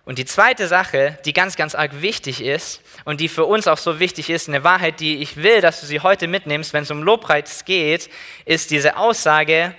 Und 0.05 0.17
die 0.17 0.25
zweite 0.25 0.67
Sache, 0.67 1.19
die 1.25 1.33
ganz, 1.33 1.55
ganz 1.55 1.75
arg 1.75 2.01
wichtig 2.01 2.41
ist 2.41 2.81
und 3.03 3.19
die 3.19 3.27
für 3.27 3.45
uns 3.45 3.67
auch 3.67 3.77
so 3.77 3.99
wichtig 3.99 4.29
ist, 4.29 4.47
eine 4.47 4.63
Wahrheit, 4.63 5.01
die 5.01 5.17
ich 5.17 5.35
will, 5.37 5.61
dass 5.61 5.81
du 5.81 5.85
sie 5.85 5.99
heute 5.99 6.27
mitnimmst, 6.27 6.73
wenn 6.73 6.83
es 6.83 6.89
um 6.89 7.03
Lobpreis 7.03 7.65
geht, 7.65 8.09
ist 8.45 8.71
diese 8.71 8.97
Aussage, 8.97 9.75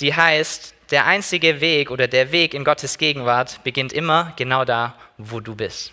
die 0.00 0.14
heißt, 0.14 0.74
der 0.90 1.06
einzige 1.06 1.62
Weg 1.62 1.90
oder 1.90 2.08
der 2.08 2.32
Weg 2.32 2.52
in 2.52 2.64
Gottes 2.64 2.98
Gegenwart 2.98 3.64
beginnt 3.64 3.94
immer 3.94 4.34
genau 4.36 4.66
da, 4.66 4.94
wo 5.16 5.40
du 5.40 5.54
bist. 5.54 5.92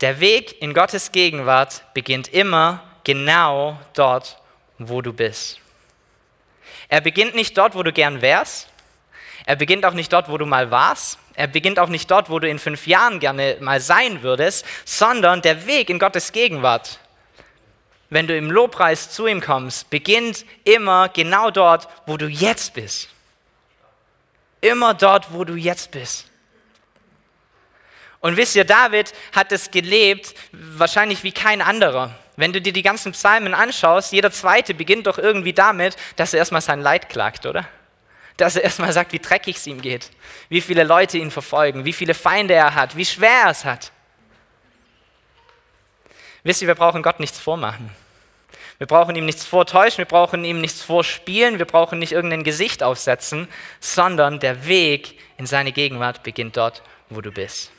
Der 0.00 0.20
Weg 0.20 0.60
in 0.60 0.74
Gottes 0.74 1.10
Gegenwart 1.10 1.82
beginnt 1.94 2.28
immer 2.28 2.84
genau 3.04 3.78
dort, 3.94 4.38
wo 4.78 5.02
du 5.02 5.12
bist. 5.12 5.58
Er 6.88 7.00
beginnt 7.00 7.34
nicht 7.34 7.56
dort, 7.56 7.74
wo 7.74 7.82
du 7.82 7.92
gern 7.92 8.20
wärst. 8.20 8.68
Er 9.46 9.56
beginnt 9.56 9.84
auch 9.84 9.94
nicht 9.94 10.12
dort, 10.12 10.28
wo 10.28 10.38
du 10.38 10.46
mal 10.46 10.70
warst. 10.70 11.18
Er 11.34 11.46
beginnt 11.46 11.78
auch 11.78 11.88
nicht 11.88 12.10
dort, 12.10 12.30
wo 12.30 12.38
du 12.38 12.48
in 12.48 12.58
fünf 12.58 12.86
Jahren 12.86 13.18
gerne 13.18 13.56
mal 13.60 13.80
sein 13.80 14.22
würdest, 14.22 14.66
sondern 14.84 15.42
der 15.42 15.66
Weg 15.66 15.88
in 15.88 15.98
Gottes 15.98 16.32
Gegenwart, 16.32 16.98
wenn 18.10 18.26
du 18.26 18.36
im 18.36 18.50
Lobpreis 18.50 19.10
zu 19.10 19.26
ihm 19.26 19.40
kommst, 19.40 19.88
beginnt 19.88 20.44
immer 20.64 21.08
genau 21.08 21.50
dort, 21.50 21.88
wo 22.06 22.18
du 22.18 22.26
jetzt 22.26 22.74
bist. 22.74 23.08
Immer 24.60 24.94
dort, 24.94 25.32
wo 25.32 25.44
du 25.44 25.54
jetzt 25.54 25.90
bist. 25.90 26.26
Und 28.20 28.36
wisst 28.36 28.54
ihr, 28.54 28.64
David 28.64 29.12
hat 29.34 29.50
es 29.50 29.70
gelebt, 29.70 30.34
wahrscheinlich 30.52 31.24
wie 31.24 31.32
kein 31.32 31.60
anderer. 31.60 32.14
Wenn 32.36 32.52
du 32.52 32.60
dir 32.60 32.72
die 32.72 32.82
ganzen 32.82 33.12
Psalmen 33.12 33.54
anschaust, 33.54 34.12
jeder 34.12 34.30
zweite 34.30 34.74
beginnt 34.74 35.06
doch 35.06 35.18
irgendwie 35.18 35.52
damit, 35.52 35.96
dass 36.16 36.32
er 36.32 36.38
erstmal 36.38 36.62
sein 36.62 36.80
Leid 36.80 37.08
klagt, 37.08 37.44
oder? 37.44 37.68
Dass 38.36 38.56
er 38.56 38.64
erstmal 38.64 38.92
sagt, 38.92 39.12
wie 39.12 39.18
dreckig 39.18 39.56
es 39.56 39.66
ihm 39.66 39.82
geht, 39.82 40.10
wie 40.48 40.62
viele 40.62 40.84
Leute 40.84 41.18
ihn 41.18 41.30
verfolgen, 41.30 41.84
wie 41.84 41.92
viele 41.92 42.14
Feinde 42.14 42.54
er 42.54 42.74
hat, 42.74 42.96
wie 42.96 43.04
schwer 43.04 43.42
er 43.44 43.50
es 43.50 43.64
hat. 43.64 43.92
Wisst 46.42 46.62
ihr, 46.62 46.68
wir 46.68 46.74
brauchen 46.74 47.02
Gott 47.02 47.20
nichts 47.20 47.38
vormachen. 47.38 47.90
Wir 48.78 48.86
brauchen 48.86 49.14
ihm 49.14 49.26
nichts 49.26 49.44
vortäuschen, 49.44 49.98
wir 49.98 50.06
brauchen 50.06 50.44
ihm 50.44 50.60
nichts 50.60 50.82
vorspielen, 50.82 51.58
wir 51.58 51.66
brauchen 51.66 51.98
nicht 51.98 52.12
irgendein 52.12 52.42
Gesicht 52.44 52.82
aufsetzen, 52.82 53.46
sondern 53.78 54.40
der 54.40 54.66
Weg 54.66 55.18
in 55.36 55.46
seine 55.46 55.70
Gegenwart 55.72 56.22
beginnt 56.22 56.56
dort, 56.56 56.82
wo 57.08 57.20
du 57.20 57.30
bist. 57.30 57.71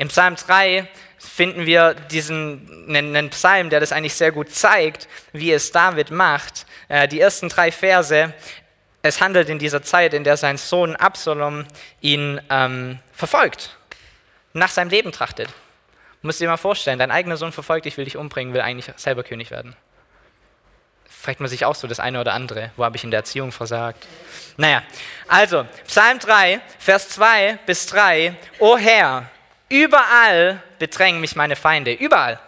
Im 0.00 0.08
Psalm 0.08 0.34
3 0.34 0.88
finden 1.18 1.66
wir 1.66 1.92
diesen 1.92 2.86
einen 2.88 3.28
Psalm, 3.28 3.68
der 3.68 3.80
das 3.80 3.92
eigentlich 3.92 4.14
sehr 4.14 4.32
gut 4.32 4.50
zeigt, 4.50 5.08
wie 5.34 5.52
es 5.52 5.72
David 5.72 6.10
macht. 6.10 6.64
Äh, 6.88 7.06
die 7.06 7.20
ersten 7.20 7.50
drei 7.50 7.70
Verse 7.70 8.32
es 9.02 9.20
handelt 9.20 9.50
in 9.50 9.58
dieser 9.58 9.82
Zeit, 9.82 10.14
in 10.14 10.24
der 10.24 10.38
sein 10.38 10.56
Sohn 10.56 10.96
Absalom 10.96 11.66
ihn 12.00 12.40
ähm, 12.48 12.98
verfolgt, 13.12 13.76
nach 14.54 14.70
seinem 14.70 14.88
Leben 14.88 15.12
trachtet. 15.12 15.48
Du 15.48 16.26
musst 16.26 16.40
dir 16.40 16.48
mal 16.48 16.56
vorstellen, 16.56 16.98
dein 16.98 17.10
eigener 17.10 17.36
Sohn 17.36 17.52
verfolgt 17.52 17.84
dich, 17.84 17.98
will 17.98 18.06
dich 18.06 18.16
umbringen, 18.16 18.54
will 18.54 18.62
eigentlich 18.62 18.90
selber 18.96 19.22
König 19.22 19.50
werden. 19.50 19.76
Fragt 21.10 21.40
man 21.40 21.50
sich 21.50 21.66
auch 21.66 21.74
so 21.74 21.86
das 21.86 22.00
eine 22.00 22.22
oder 22.22 22.32
andere. 22.32 22.70
Wo 22.76 22.84
habe 22.84 22.96
ich 22.96 23.04
in 23.04 23.10
der 23.10 23.18
Erziehung 23.18 23.52
versagt? 23.52 24.06
Naja, 24.56 24.82
also 25.28 25.66
Psalm 25.86 26.18
3, 26.18 26.62
Vers 26.78 27.10
2 27.10 27.58
bis 27.66 27.84
3. 27.84 28.34
O 28.60 28.78
Herr, 28.78 29.28
überall 29.70 30.62
bedrängen 30.78 31.20
mich 31.20 31.34
meine 31.34 31.56
Feinde. 31.56 31.92
Überall. 31.92 32.38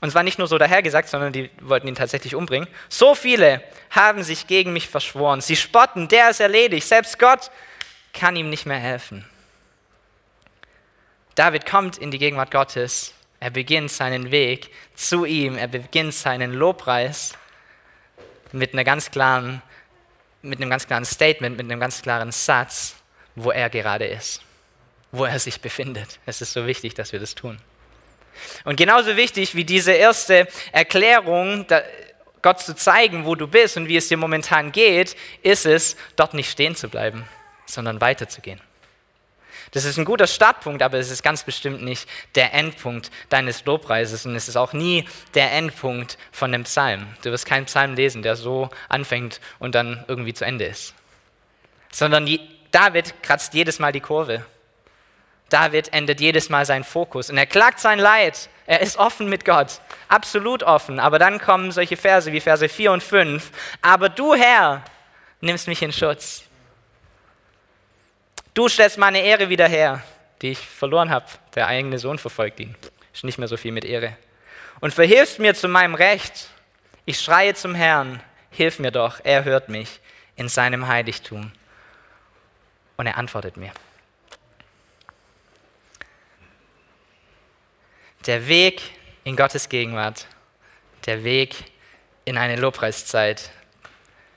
Und 0.00 0.08
es 0.08 0.14
war 0.14 0.22
nicht 0.22 0.38
nur 0.38 0.46
so 0.46 0.58
dahergesagt, 0.58 1.08
sondern 1.08 1.32
die 1.32 1.50
wollten 1.60 1.88
ihn 1.88 1.96
tatsächlich 1.96 2.34
umbringen. 2.34 2.68
So 2.88 3.14
viele 3.14 3.62
haben 3.90 4.22
sich 4.22 4.46
gegen 4.46 4.72
mich 4.72 4.88
verschworen. 4.88 5.40
Sie 5.40 5.56
spotten, 5.56 6.08
der 6.08 6.30
ist 6.30 6.40
erledigt. 6.40 6.86
Selbst 6.86 7.18
Gott 7.18 7.50
kann 8.12 8.36
ihm 8.36 8.48
nicht 8.48 8.64
mehr 8.64 8.78
helfen. 8.78 9.28
David 11.34 11.66
kommt 11.66 11.98
in 11.98 12.10
die 12.10 12.18
Gegenwart 12.18 12.50
Gottes. 12.50 13.12
Er 13.40 13.50
beginnt 13.50 13.90
seinen 13.90 14.30
Weg 14.30 14.70
zu 14.94 15.24
ihm. 15.24 15.56
Er 15.56 15.68
beginnt 15.68 16.14
seinen 16.14 16.52
Lobpreis 16.52 17.32
mit, 18.52 18.72
einer 18.72 18.84
ganz 18.84 19.10
klaren, 19.10 19.62
mit 20.42 20.60
einem 20.60 20.70
ganz 20.70 20.86
klaren 20.86 21.04
Statement, 21.04 21.56
mit 21.56 21.66
einem 21.66 21.80
ganz 21.80 22.02
klaren 22.02 22.32
Satz, 22.32 22.96
wo 23.34 23.50
er 23.50 23.70
gerade 23.70 24.06
ist, 24.06 24.42
wo 25.12 25.24
er 25.24 25.38
sich 25.38 25.60
befindet. 25.60 26.18
Es 26.26 26.40
ist 26.40 26.52
so 26.52 26.66
wichtig, 26.66 26.94
dass 26.94 27.12
wir 27.12 27.20
das 27.20 27.34
tun. 27.34 27.58
Und 28.64 28.76
genauso 28.76 29.16
wichtig 29.16 29.54
wie 29.54 29.64
diese 29.64 29.92
erste 29.92 30.48
Erklärung, 30.72 31.66
Gott 32.42 32.60
zu 32.60 32.74
zeigen, 32.76 33.24
wo 33.24 33.34
du 33.34 33.48
bist 33.48 33.76
und 33.76 33.88
wie 33.88 33.96
es 33.96 34.08
dir 34.08 34.16
momentan 34.16 34.72
geht, 34.72 35.16
ist 35.42 35.66
es, 35.66 35.96
dort 36.16 36.34
nicht 36.34 36.50
stehen 36.50 36.76
zu 36.76 36.88
bleiben, 36.88 37.28
sondern 37.66 38.00
weiterzugehen. 38.00 38.60
Das 39.72 39.84
ist 39.84 39.98
ein 39.98 40.04
guter 40.04 40.26
Startpunkt, 40.26 40.82
aber 40.82 40.98
es 40.98 41.10
ist 41.10 41.22
ganz 41.22 41.42
bestimmt 41.42 41.82
nicht 41.82 42.08
der 42.34 42.54
Endpunkt 42.54 43.10
deines 43.28 43.64
Lobpreises 43.66 44.24
und 44.24 44.34
es 44.34 44.48
ist 44.48 44.56
auch 44.56 44.72
nie 44.72 45.06
der 45.34 45.52
Endpunkt 45.52 46.16
von 46.32 46.52
dem 46.52 46.64
Psalm. 46.64 47.06
Du 47.22 47.30
wirst 47.30 47.44
keinen 47.44 47.66
Psalm 47.66 47.94
lesen, 47.94 48.22
der 48.22 48.36
so 48.36 48.70
anfängt 48.88 49.40
und 49.58 49.74
dann 49.74 50.04
irgendwie 50.08 50.32
zu 50.32 50.44
Ende 50.46 50.64
ist. 50.64 50.94
Sondern 51.92 52.26
David 52.70 53.14
kratzt 53.22 53.52
jedes 53.52 53.78
Mal 53.78 53.92
die 53.92 54.00
Kurve. 54.00 54.44
David 55.48 55.92
endet 55.92 56.20
jedes 56.20 56.50
Mal 56.50 56.66
seinen 56.66 56.84
Fokus 56.84 57.30
und 57.30 57.38
er 57.38 57.46
klagt 57.46 57.80
sein 57.80 57.98
Leid. 57.98 58.48
Er 58.66 58.80
ist 58.80 58.98
offen 58.98 59.28
mit 59.28 59.44
Gott, 59.44 59.80
absolut 60.08 60.62
offen. 60.62 61.00
Aber 61.00 61.18
dann 61.18 61.40
kommen 61.40 61.72
solche 61.72 61.96
Verse 61.96 62.30
wie 62.32 62.40
Verse 62.40 62.68
4 62.68 62.92
und 62.92 63.02
5. 63.02 63.50
Aber 63.80 64.10
du, 64.10 64.34
Herr, 64.34 64.82
nimmst 65.40 65.68
mich 65.68 65.82
in 65.82 65.92
Schutz. 65.92 66.44
Du 68.52 68.68
stellst 68.68 68.98
meine 68.98 69.22
Ehre 69.22 69.48
wieder 69.48 69.68
her, 69.68 70.02
die 70.42 70.50
ich 70.50 70.58
verloren 70.58 71.10
habe. 71.10 71.26
Der 71.54 71.66
eigene 71.66 71.98
Sohn 71.98 72.18
verfolgt 72.18 72.60
ihn. 72.60 72.76
Ist 73.14 73.24
nicht 73.24 73.38
mehr 73.38 73.48
so 73.48 73.56
viel 73.56 73.72
mit 73.72 73.84
Ehre. 73.84 74.16
Und 74.80 74.92
verhilfst 74.92 75.38
mir 75.38 75.54
zu 75.54 75.68
meinem 75.68 75.94
Recht. 75.94 76.48
Ich 77.04 77.20
schreie 77.20 77.54
zum 77.54 77.74
Herrn, 77.74 78.20
hilf 78.50 78.78
mir 78.78 78.90
doch, 78.90 79.20
er 79.24 79.44
hört 79.44 79.70
mich 79.70 80.00
in 80.36 80.48
seinem 80.48 80.88
Heiligtum. 80.88 81.52
Und 82.96 83.06
er 83.06 83.16
antwortet 83.16 83.56
mir. 83.56 83.72
Der 88.28 88.46
Weg 88.46 88.82
in 89.24 89.36
Gottes 89.36 89.70
Gegenwart, 89.70 90.26
der 91.06 91.24
Weg 91.24 91.64
in 92.26 92.36
eine 92.36 92.56
Lobpreiszeit 92.56 93.50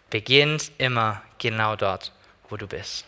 beginnt 0.10 0.72
immer 0.78 1.22
genau 1.40 1.76
dort, 1.76 2.14
wo 2.48 2.56
du 2.56 2.68
bist. 2.68 3.06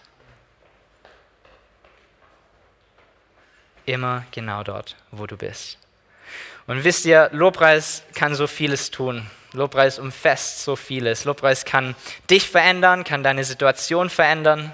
Immer 3.86 4.26
genau 4.32 4.64
dort, 4.64 4.98
wo 5.12 5.26
du 5.26 5.38
bist. 5.38 5.78
Und 6.68 6.84
wisst 6.84 7.06
ihr, 7.06 7.30
Lobpreis 7.32 8.04
kann 8.14 8.36
so 8.36 8.46
vieles 8.46 8.92
tun. 8.92 9.26
Lobpreis 9.54 10.00
umfasst 10.00 10.66
so 10.66 10.76
vieles. 10.76 11.24
Lobpreis 11.24 11.64
kann 11.64 11.96
dich 12.30 12.50
verändern, 12.50 13.06
kann 13.06 13.24
deine 13.24 13.46
Situation 13.46 14.10
verändern 14.10 14.74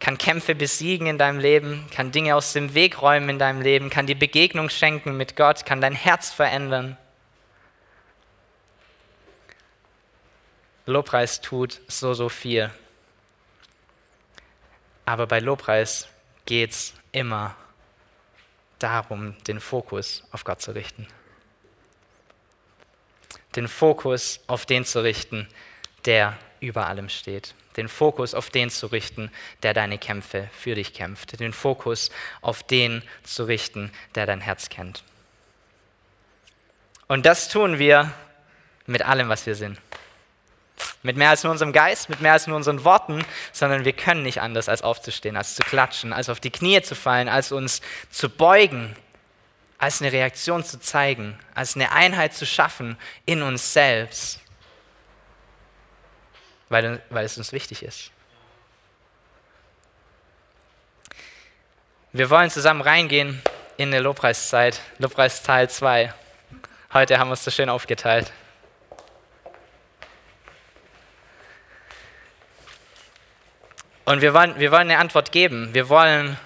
kann 0.00 0.16
Kämpfe 0.16 0.54
besiegen 0.54 1.06
in 1.06 1.18
deinem 1.18 1.40
Leben, 1.40 1.86
kann 1.90 2.12
Dinge 2.12 2.36
aus 2.36 2.52
dem 2.52 2.74
Weg 2.74 3.02
räumen 3.02 3.30
in 3.30 3.38
deinem 3.38 3.60
Leben, 3.60 3.90
kann 3.90 4.06
die 4.06 4.14
Begegnung 4.14 4.70
schenken 4.70 5.16
mit 5.16 5.36
Gott, 5.36 5.66
kann 5.66 5.80
dein 5.80 5.94
Herz 5.94 6.30
verändern. 6.30 6.96
Lobpreis 10.86 11.40
tut 11.40 11.80
so, 11.88 12.14
so 12.14 12.28
viel. 12.28 12.70
Aber 15.04 15.26
bei 15.26 15.40
Lobpreis 15.40 16.08
geht 16.46 16.70
es 16.70 16.94
immer 17.12 17.56
darum, 18.78 19.36
den 19.44 19.60
Fokus 19.60 20.22
auf 20.30 20.44
Gott 20.44 20.62
zu 20.62 20.72
richten. 20.72 21.06
Den 23.56 23.68
Fokus 23.68 24.40
auf 24.46 24.64
den 24.64 24.84
zu 24.84 25.02
richten, 25.02 25.48
der 26.04 26.38
über 26.60 26.86
allem 26.86 27.08
steht 27.08 27.54
den 27.78 27.88
Fokus 27.88 28.34
auf 28.34 28.50
den 28.50 28.68
zu 28.68 28.88
richten, 28.88 29.30
der 29.62 29.72
deine 29.72 29.96
Kämpfe 29.96 30.50
für 30.52 30.74
dich 30.74 30.92
kämpft, 30.92 31.40
den 31.40 31.52
Fokus 31.52 32.10
auf 32.42 32.62
den 32.62 33.02
zu 33.22 33.44
richten, 33.44 33.90
der 34.14 34.26
dein 34.26 34.40
Herz 34.40 34.68
kennt. 34.68 35.04
Und 37.06 37.24
das 37.24 37.48
tun 37.48 37.78
wir 37.78 38.12
mit 38.86 39.02
allem, 39.02 39.28
was 39.28 39.46
wir 39.46 39.54
sind. 39.54 39.78
Mit 41.02 41.16
mehr 41.16 41.30
als 41.30 41.42
nur 41.42 41.52
unserem 41.52 41.72
Geist, 41.72 42.08
mit 42.08 42.20
mehr 42.20 42.32
als 42.32 42.46
nur 42.46 42.56
unseren 42.56 42.84
Worten, 42.84 43.24
sondern 43.52 43.84
wir 43.84 43.92
können 43.92 44.22
nicht 44.22 44.40
anders, 44.40 44.68
als 44.68 44.82
aufzustehen, 44.82 45.36
als 45.36 45.54
zu 45.54 45.62
klatschen, 45.62 46.12
als 46.12 46.28
auf 46.28 46.40
die 46.40 46.50
Knie 46.50 46.82
zu 46.82 46.94
fallen, 46.94 47.28
als 47.28 47.52
uns 47.52 47.80
zu 48.10 48.28
beugen, 48.28 48.94
als 49.78 50.02
eine 50.02 50.12
Reaktion 50.12 50.64
zu 50.64 50.80
zeigen, 50.80 51.38
als 51.54 51.76
eine 51.76 51.92
Einheit 51.92 52.34
zu 52.34 52.46
schaffen 52.46 52.96
in 53.24 53.42
uns 53.42 53.72
selbst 53.72 54.40
weil, 56.68 57.02
weil 57.10 57.24
es 57.24 57.38
uns 57.38 57.52
wichtig 57.52 57.82
ist. 57.82 58.10
Wir 62.12 62.30
wollen 62.30 62.50
zusammen 62.50 62.80
reingehen 62.80 63.42
in 63.76 63.88
eine 63.88 64.00
Lobpreiszeit, 64.00 64.80
Lobpreis 64.98 65.42
Teil 65.42 65.68
2. 65.68 66.12
Heute 66.92 67.18
haben 67.18 67.28
wir 67.28 67.34
es 67.34 67.44
so 67.44 67.50
schön 67.50 67.68
aufgeteilt. 67.68 68.32
Und 74.04 74.22
wir 74.22 74.32
wollen, 74.32 74.58
wir 74.58 74.70
wollen 74.70 74.90
eine 74.90 74.98
Antwort 74.98 75.32
geben. 75.32 75.74
Wir 75.74 75.90
wollen 75.90 76.38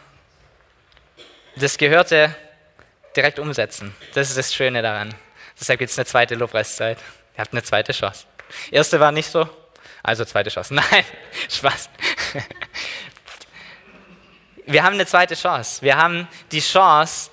das 1.55 1.79
Gehörte 1.79 2.35
direkt 3.15 3.39
umsetzen. 3.39 3.95
Das 4.15 4.31
ist 4.31 4.37
das 4.37 4.53
Schöne 4.53 4.83
daran. 4.83 5.15
Deshalb 5.61 5.79
gibt 5.79 5.93
es 5.93 5.99
eine 5.99 6.07
zweite 6.07 6.35
Lobpreiszeit. 6.35 6.99
Ihr 7.37 7.39
habt 7.39 7.53
eine 7.53 7.63
zweite 7.63 7.93
Chance. 7.93 8.27
Erste 8.73 8.99
war 8.99 9.13
nicht 9.13 9.31
so, 9.31 9.49
also 10.03 10.25
zweite 10.25 10.51
Chance. 10.51 10.75
Nein, 10.75 11.05
Spaß. 11.49 11.91
Wir 14.67 14.83
haben 14.85 14.95
eine 14.95 15.07
zweite 15.07 15.35
Chance. 15.35 15.83
Wir 15.83 15.97
haben 15.97 16.29
die 16.51 16.61
Chance, 16.61 17.31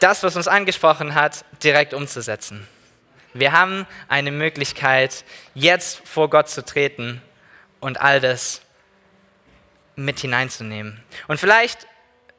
das, 0.00 0.22
was 0.22 0.36
uns 0.36 0.48
angesprochen 0.48 1.14
hat, 1.14 1.44
direkt 1.62 1.94
umzusetzen. 1.94 2.66
Wir 3.32 3.52
haben 3.52 3.86
eine 4.08 4.30
Möglichkeit, 4.30 5.24
jetzt 5.54 6.06
vor 6.06 6.30
Gott 6.30 6.48
zu 6.48 6.64
treten 6.64 7.22
und 7.80 8.00
all 8.00 8.20
das 8.20 8.62
mit 9.96 10.20
hineinzunehmen. 10.20 11.02
Und 11.26 11.40
vielleicht 11.40 11.86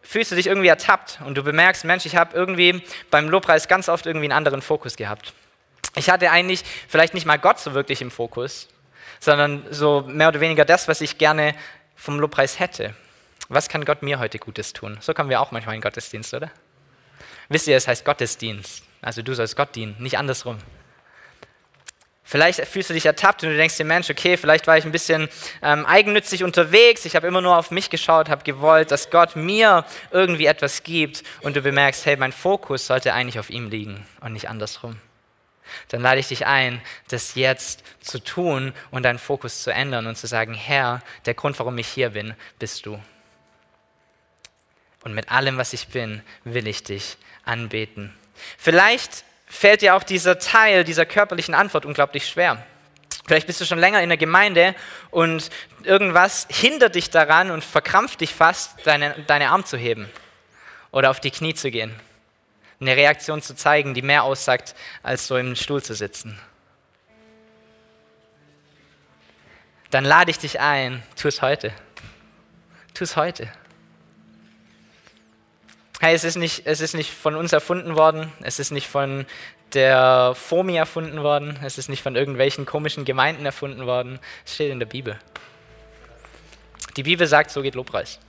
fühlst 0.02 0.32
du 0.32 0.36
dich 0.36 0.48
irgendwie 0.48 0.68
ertappt 0.68 1.20
und 1.26 1.36
du 1.36 1.44
bemerkst, 1.44 1.84
Mensch, 1.84 2.06
ich 2.06 2.16
habe 2.16 2.36
irgendwie 2.36 2.84
beim 3.12 3.28
Lobpreis 3.28 3.68
ganz 3.68 3.90
oft 3.90 4.06
irgendwie 4.06 4.26
einen 4.26 4.38
anderen 4.38 4.62
Fokus 4.62 4.96
gehabt. 4.96 5.34
Ich 5.96 6.10
hatte 6.10 6.30
eigentlich 6.32 6.64
vielleicht 6.88 7.14
nicht 7.14 7.26
mal 7.26 7.38
Gott 7.38 7.60
so 7.60 7.74
wirklich 7.74 8.02
im 8.02 8.12
Fokus, 8.12 8.68
sondern 9.20 9.66
so 9.72 10.04
mehr 10.08 10.30
oder 10.30 10.40
weniger 10.40 10.66
das, 10.66 10.88
was 10.88 11.02
ich 11.02 11.18
gerne 11.18 11.56
vom 11.96 12.20
Lobpreis 12.20 12.60
hätte. 12.60 12.94
Was 13.50 13.70
kann 13.70 13.86
Gott 13.86 14.02
mir 14.02 14.20
heute 14.20 14.40
Gutes 14.40 14.74
tun? 14.74 14.98
So 15.02 15.14
kommen 15.14 15.30
wir 15.30 15.40
auch 15.40 15.52
manchmal 15.52 15.76
in 15.76 15.82
Gottesdienst, 15.82 16.34
oder? 16.34 16.52
Wisst 17.50 17.68
ihr, 17.68 17.78
es 17.78 17.88
heißt 17.88 18.06
Gottesdienst. 18.06 18.84
Also 19.02 19.22
du 19.22 19.34
sollst 19.36 19.56
Gott 19.56 19.76
dienen, 19.76 19.96
nicht 20.00 20.18
andersrum. 20.18 20.58
Vielleicht 22.24 22.66
fühlst 22.66 22.90
du 22.90 22.96
dich 22.96 23.06
ertappt 23.06 23.44
und 23.44 23.50
du 23.50 23.56
denkst 23.56 23.78
dir, 23.78 23.86
Mensch, 23.86 24.10
okay, 24.10 24.36
vielleicht 24.36 24.66
war 24.66 24.80
ich 24.80 24.86
ein 24.86 24.92
bisschen 24.92 25.30
ähm, 25.62 25.86
eigennützig 25.86 26.44
unterwegs, 26.44 27.06
ich 27.06 27.16
habe 27.16 27.28
immer 27.28 27.40
nur 27.40 27.56
auf 27.56 27.70
mich 27.70 27.92
geschaut, 27.92 28.30
habe 28.30 28.44
gewollt, 28.44 28.90
dass 28.90 29.12
Gott 29.12 29.36
mir 29.36 29.86
irgendwie 30.10 30.48
etwas 30.48 30.82
gibt 30.82 31.22
und 31.42 31.56
du 31.56 31.62
bemerkst, 31.62 32.04
hey, 32.08 32.18
mein 32.18 32.32
Fokus 32.32 32.88
sollte 32.88 33.14
eigentlich 33.14 33.38
auf 33.38 33.52
ihm 33.52 33.70
liegen 33.70 34.08
und 34.22 34.34
nicht 34.34 34.50
andersrum 34.50 35.00
dann 35.90 36.02
lade 36.02 36.20
ich 36.20 36.28
dich 36.28 36.46
ein, 36.46 36.82
das 37.10 37.36
jetzt 37.36 37.84
zu 38.02 38.20
tun 38.20 38.74
und 38.92 39.04
deinen 39.04 39.20
Fokus 39.20 39.64
zu 39.64 39.72
ändern 39.72 40.08
und 40.08 40.18
zu 40.18 40.28
sagen, 40.28 40.54
Herr, 40.54 41.02
der 41.26 41.34
Grund, 41.34 41.58
warum 41.60 41.78
ich 41.78 41.88
hier 41.88 42.10
bin, 42.12 42.36
bist 42.60 42.86
du. 42.86 43.00
Und 45.04 45.14
mit 45.14 45.32
allem, 45.32 45.58
was 45.58 45.74
ich 45.74 45.88
bin, 45.90 46.22
will 46.44 46.68
ich 46.68 46.84
dich 46.84 47.18
anbeten. 47.44 48.14
Vielleicht 48.58 49.24
fällt 49.46 49.82
dir 49.82 49.96
auch 49.96 50.04
dieser 50.04 50.40
Teil 50.40 50.84
dieser 50.84 51.06
körperlichen 51.06 51.54
Antwort 51.54 51.86
unglaublich 51.86 52.28
schwer. 52.28 52.66
Vielleicht 53.26 53.48
bist 53.48 53.60
du 53.60 53.66
schon 53.66 53.80
länger 53.80 54.02
in 54.04 54.10
der 54.10 54.18
Gemeinde 54.18 54.76
und 55.10 55.50
irgendwas 55.84 56.48
hindert 56.50 56.96
dich 56.96 57.10
daran 57.10 57.50
und 57.50 57.64
verkrampft 57.64 58.22
dich 58.22 58.34
fast, 58.34 58.76
deine, 58.86 59.16
deine 59.26 59.50
Arm 59.50 59.66
zu 59.66 59.78
heben 59.78 60.10
oder 60.92 61.10
auf 61.10 61.20
die 61.20 61.32
Knie 61.32 61.56
zu 61.56 61.72
gehen. 61.72 62.00
Eine 62.86 62.98
Reaktion 62.98 63.42
zu 63.42 63.56
zeigen, 63.56 63.96
die 63.96 64.04
mehr 64.04 64.22
aussagt, 64.22 64.76
als 65.02 65.26
so 65.26 65.38
im 65.38 65.56
Stuhl 65.56 65.82
zu 65.82 65.96
sitzen. 65.96 66.40
Dann 69.90 70.06
lade 70.06 70.30
ich 70.30 70.38
dich 70.38 70.60
ein, 70.60 71.02
tu 71.16 71.28
es 71.28 71.42
heute. 71.42 71.74
Tu 72.94 73.04
es 73.04 73.18
heute. 73.18 73.52
Hey, 76.00 76.14
es 76.14 76.24
ist, 76.24 76.36
nicht, 76.36 76.68
es 76.68 76.80
ist 76.80 76.94
nicht 76.94 77.12
von 77.12 77.36
uns 77.36 77.54
erfunden 77.54 77.96
worden, 77.96 78.32
es 78.42 78.60
ist 78.60 78.70
nicht 78.70 78.88
von 78.88 79.26
der 79.74 80.36
FOMI 80.36 80.76
erfunden 80.76 81.24
worden, 81.24 81.58
es 81.64 81.80
ist 81.80 81.90
nicht 81.90 82.04
von 82.04 82.16
irgendwelchen 82.16 82.68
komischen 82.68 83.04
Gemeinden 83.04 83.48
erfunden 83.48 83.88
worden, 83.88 84.20
es 84.46 84.54
steht 84.54 84.72
in 84.72 84.78
der 84.78 84.86
Bibel. 84.86 85.18
Die 86.98 87.04
Bibel 87.04 87.26
sagt, 87.26 87.50
so 87.50 87.64
geht 87.64 87.74
Lobpreis. 87.74 88.20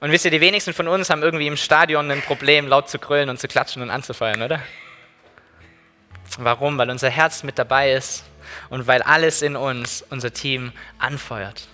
Und 0.00 0.12
wisst 0.12 0.24
ihr, 0.26 0.30
die 0.30 0.40
wenigsten 0.40 0.74
von 0.74 0.88
uns 0.88 1.08
haben 1.08 1.22
irgendwie 1.22 1.46
im 1.46 1.56
Stadion 1.56 2.10
ein 2.10 2.22
Problem, 2.22 2.68
laut 2.68 2.88
zu 2.88 2.98
krölen 2.98 3.30
und 3.30 3.38
zu 3.38 3.48
klatschen 3.48 3.82
und 3.82 3.90
anzufeuern, 3.90 4.42
oder? 4.42 4.60
Warum? 6.38 6.76
Weil 6.76 6.90
unser 6.90 7.08
Herz 7.08 7.42
mit 7.42 7.58
dabei 7.58 7.92
ist 7.92 8.24
und 8.68 8.86
weil 8.86 9.02
alles 9.02 9.40
in 9.40 9.56
uns 9.56 10.04
unser 10.10 10.32
Team 10.32 10.72
anfeuert. 10.98 11.66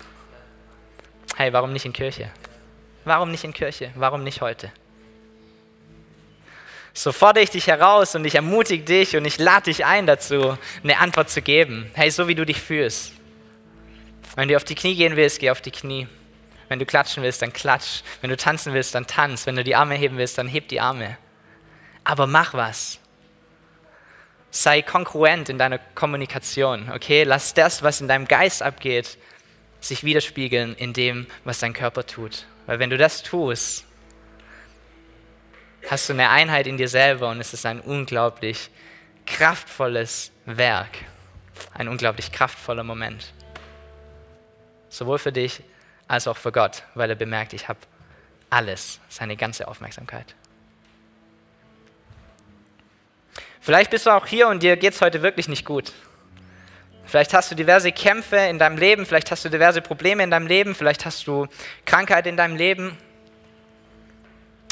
Hey, 1.36 1.52
warum 1.52 1.72
nicht 1.72 1.84
in 1.84 1.92
Kirche? 1.92 2.30
Warum 3.04 3.30
nicht 3.30 3.42
in 3.42 3.52
Kirche? 3.52 3.90
Warum 3.96 4.22
nicht 4.22 4.40
heute? 4.40 4.70
So 6.94 7.10
fordere 7.10 7.42
ich 7.42 7.50
dich 7.50 7.66
heraus 7.66 8.14
und 8.14 8.24
ich 8.24 8.34
ermutige 8.34 8.84
dich 8.84 9.16
und 9.16 9.24
ich 9.24 9.38
lade 9.38 9.64
dich 9.64 9.84
ein 9.84 10.06
dazu, 10.06 10.58
eine 10.84 10.98
Antwort 10.98 11.30
zu 11.30 11.40
geben. 11.40 11.90
Hey, 11.94 12.10
so 12.10 12.28
wie 12.28 12.34
du 12.34 12.44
dich 12.44 12.60
fühlst. 12.60 13.12
Wenn 14.36 14.48
du 14.48 14.56
auf 14.56 14.64
die 14.64 14.74
Knie 14.74 14.94
gehen 14.94 15.16
willst, 15.16 15.40
geh 15.40 15.50
auf 15.50 15.62
die 15.62 15.70
Knie. 15.70 16.06
Wenn 16.72 16.78
du 16.78 16.86
klatschen 16.86 17.22
willst, 17.22 17.42
dann 17.42 17.52
klatsch. 17.52 18.00
Wenn 18.22 18.30
du 18.30 18.36
tanzen 18.38 18.72
willst, 18.72 18.94
dann 18.94 19.06
tanz. 19.06 19.44
Wenn 19.44 19.56
du 19.56 19.62
die 19.62 19.76
Arme 19.76 19.94
heben 19.94 20.16
willst, 20.16 20.38
dann 20.38 20.48
heb 20.48 20.68
die 20.68 20.80
Arme. 20.80 21.18
Aber 22.02 22.26
mach 22.26 22.54
was. 22.54 22.98
Sei 24.50 24.80
kongruent 24.80 25.50
in 25.50 25.58
deiner 25.58 25.76
Kommunikation, 25.76 26.90
okay? 26.90 27.24
Lass 27.24 27.52
das, 27.52 27.82
was 27.82 28.00
in 28.00 28.08
deinem 28.08 28.26
Geist 28.26 28.62
abgeht, 28.62 29.18
sich 29.80 30.02
widerspiegeln 30.02 30.74
in 30.74 30.94
dem, 30.94 31.26
was 31.44 31.58
dein 31.58 31.74
Körper 31.74 32.06
tut. 32.06 32.46
Weil 32.64 32.78
wenn 32.78 32.88
du 32.88 32.96
das 32.96 33.22
tust, 33.22 33.84
hast 35.90 36.08
du 36.08 36.14
eine 36.14 36.30
Einheit 36.30 36.66
in 36.66 36.78
dir 36.78 36.88
selber 36.88 37.28
und 37.28 37.38
es 37.38 37.52
ist 37.52 37.66
ein 37.66 37.82
unglaublich 37.82 38.70
kraftvolles 39.26 40.32
Werk, 40.46 40.88
ein 41.74 41.88
unglaublich 41.88 42.32
kraftvoller 42.32 42.82
Moment. 42.82 43.34
Sowohl 44.88 45.18
für 45.18 45.32
dich 45.32 45.62
als 46.12 46.28
auch 46.28 46.36
für 46.36 46.52
Gott, 46.52 46.82
weil 46.94 47.08
er 47.08 47.16
bemerkt, 47.16 47.54
ich 47.54 47.68
habe 47.68 47.78
alles, 48.50 49.00
seine 49.08 49.34
ganze 49.34 49.66
Aufmerksamkeit. 49.66 50.34
Vielleicht 53.62 53.90
bist 53.90 54.04
du 54.04 54.10
auch 54.10 54.26
hier 54.26 54.48
und 54.48 54.62
dir 54.62 54.76
geht 54.76 54.92
es 54.92 55.00
heute 55.00 55.22
wirklich 55.22 55.48
nicht 55.48 55.64
gut. 55.64 55.90
Vielleicht 57.06 57.32
hast 57.32 57.50
du 57.50 57.54
diverse 57.54 57.92
Kämpfe 57.92 58.36
in 58.36 58.58
deinem 58.58 58.76
Leben, 58.76 59.06
vielleicht 59.06 59.30
hast 59.30 59.46
du 59.46 59.48
diverse 59.48 59.80
Probleme 59.80 60.22
in 60.22 60.30
deinem 60.30 60.46
Leben, 60.46 60.74
vielleicht 60.74 61.06
hast 61.06 61.26
du 61.26 61.46
Krankheit 61.86 62.26
in 62.26 62.36
deinem 62.36 62.56
Leben. 62.56 62.98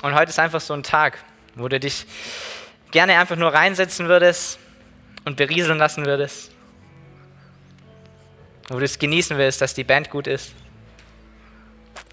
Und 0.03 0.15
heute 0.15 0.29
ist 0.29 0.39
einfach 0.39 0.61
so 0.61 0.75
ein 0.75 0.83
Tag, 0.83 1.25
wo 1.55 1.69
du 1.69 1.81
dich 1.81 2.05
gerne 2.91 3.19
einfach 3.19 3.37
nur 3.37 3.55
reinsetzen 3.55 4.09
würdest 4.09 4.59
und 5.25 5.39
berieseln 5.39 5.79
lassen 5.79 6.05
würdest. 6.05 6.51
Wo 8.69 8.79
du 8.79 8.85
es 8.85 8.99
genießen 8.99 9.39
willst, 9.39 9.63
dass 9.63 9.73
die 9.73 9.85
Band 9.85 10.11
gut 10.11 10.27
ist 10.27 10.53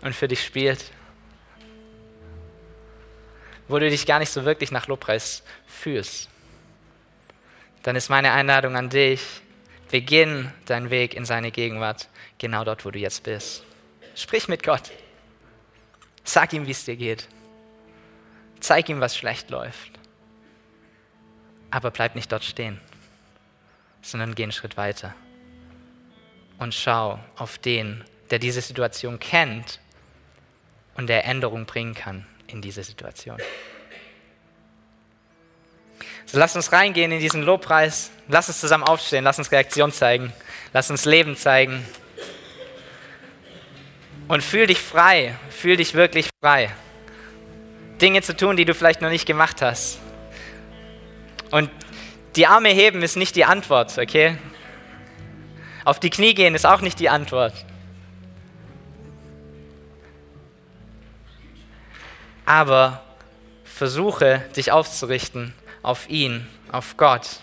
und 0.08 0.16
für 0.16 0.28
dich 0.28 0.44
spielt. 0.44 0.92
Wo 3.68 3.78
du 3.78 3.90
dich 3.90 4.06
gar 4.06 4.20
nicht 4.20 4.32
so 4.32 4.46
wirklich 4.46 4.72
nach 4.72 4.88
Lobpreis 4.88 5.44
fühlst. 5.68 6.30
Dann 7.84 7.96
ist 7.96 8.10
meine 8.10 8.32
Einladung 8.32 8.76
an 8.76 8.90
dich, 8.90 9.22
Beginn 9.92 10.52
deinen 10.66 10.90
Weg 10.90 11.14
in 11.14 11.24
seine 11.24 11.52
Gegenwart, 11.52 12.10
genau 12.40 12.66
dort, 12.66 12.84
wo 12.84 12.92
du 12.92 13.00
jetzt 13.00 13.24
bist. 13.24 13.64
Sprich 14.16 14.50
mit 14.50 14.64
Gott. 14.64 14.92
Sag 16.26 16.52
ihm, 16.52 16.68
wie 16.68 16.72
es 16.72 16.84
dir 16.84 16.98
geht. 16.98 17.30
Zeig 18.60 18.90
ihm, 18.90 19.00
was 19.00 19.16
schlecht 19.16 19.50
läuft. 19.50 19.92
Aber 21.72 21.92
bleib 21.92 22.16
nicht 22.16 22.32
dort 22.32 22.44
stehen, 22.44 22.82
sondern 24.02 24.36
geh 24.36 24.44
einen 24.44 24.52
Schritt 24.52 24.76
weiter. 24.76 25.14
Und 26.58 26.74
schau 26.74 27.20
auf 27.38 27.58
den, 27.58 28.04
der 28.30 28.40
diese 28.40 28.62
Situation 28.62 29.20
kennt 29.20 29.80
und 30.98 31.08
der 31.08 31.26
Änderung 31.26 31.66
bringen 31.66 31.94
kann 31.94 32.26
in 32.48 32.62
diese 32.62 32.84
Situation. 32.84 33.38
So 36.26 36.38
lass 36.38 36.56
uns 36.56 36.74
reingehen 36.74 37.12
in 37.12 37.20
diesen 37.20 37.42
Lobpreis. 37.42 38.12
Lass 38.28 38.50
uns 38.50 38.60
zusammen 38.60 38.84
aufstehen. 38.84 39.24
Lass 39.24 39.40
uns 39.40 39.52
Reaktion 39.52 39.94
zeigen. 39.94 40.34
Lass 40.74 40.92
uns 40.92 41.06
Leben 41.06 41.38
zeigen. 41.38 41.86
Und 44.28 44.44
fühl 44.44 44.68
dich 44.68 44.80
frei. 44.80 45.36
Fühl 45.50 45.78
dich 45.78 45.94
wirklich 45.94 46.30
frei. 46.44 46.70
Dinge 48.02 48.22
zu 48.22 48.36
tun, 48.36 48.58
die 48.58 48.66
du 48.66 48.74
vielleicht 48.74 49.02
noch 49.02 49.10
nicht 49.10 49.26
gemacht 49.26 49.62
hast. 49.62 50.00
Und 51.52 51.70
die 52.36 52.46
Arme 52.46 52.70
heben 52.70 53.02
ist 53.04 53.16
nicht 53.16 53.36
die 53.36 53.46
Antwort, 53.46 53.98
okay? 53.98 54.38
Auf 55.86 56.00
die 56.00 56.10
Knie 56.10 56.34
gehen 56.34 56.54
ist 56.54 56.66
auch 56.66 56.82
nicht 56.82 57.00
die 57.00 57.10
Antwort. 57.10 57.54
Aber 62.48 63.04
versuche 63.66 64.42
dich 64.56 64.72
aufzurichten 64.72 65.54
auf 65.84 66.10
ihn, 66.10 66.48
auf 66.72 66.96
Gott 66.96 67.42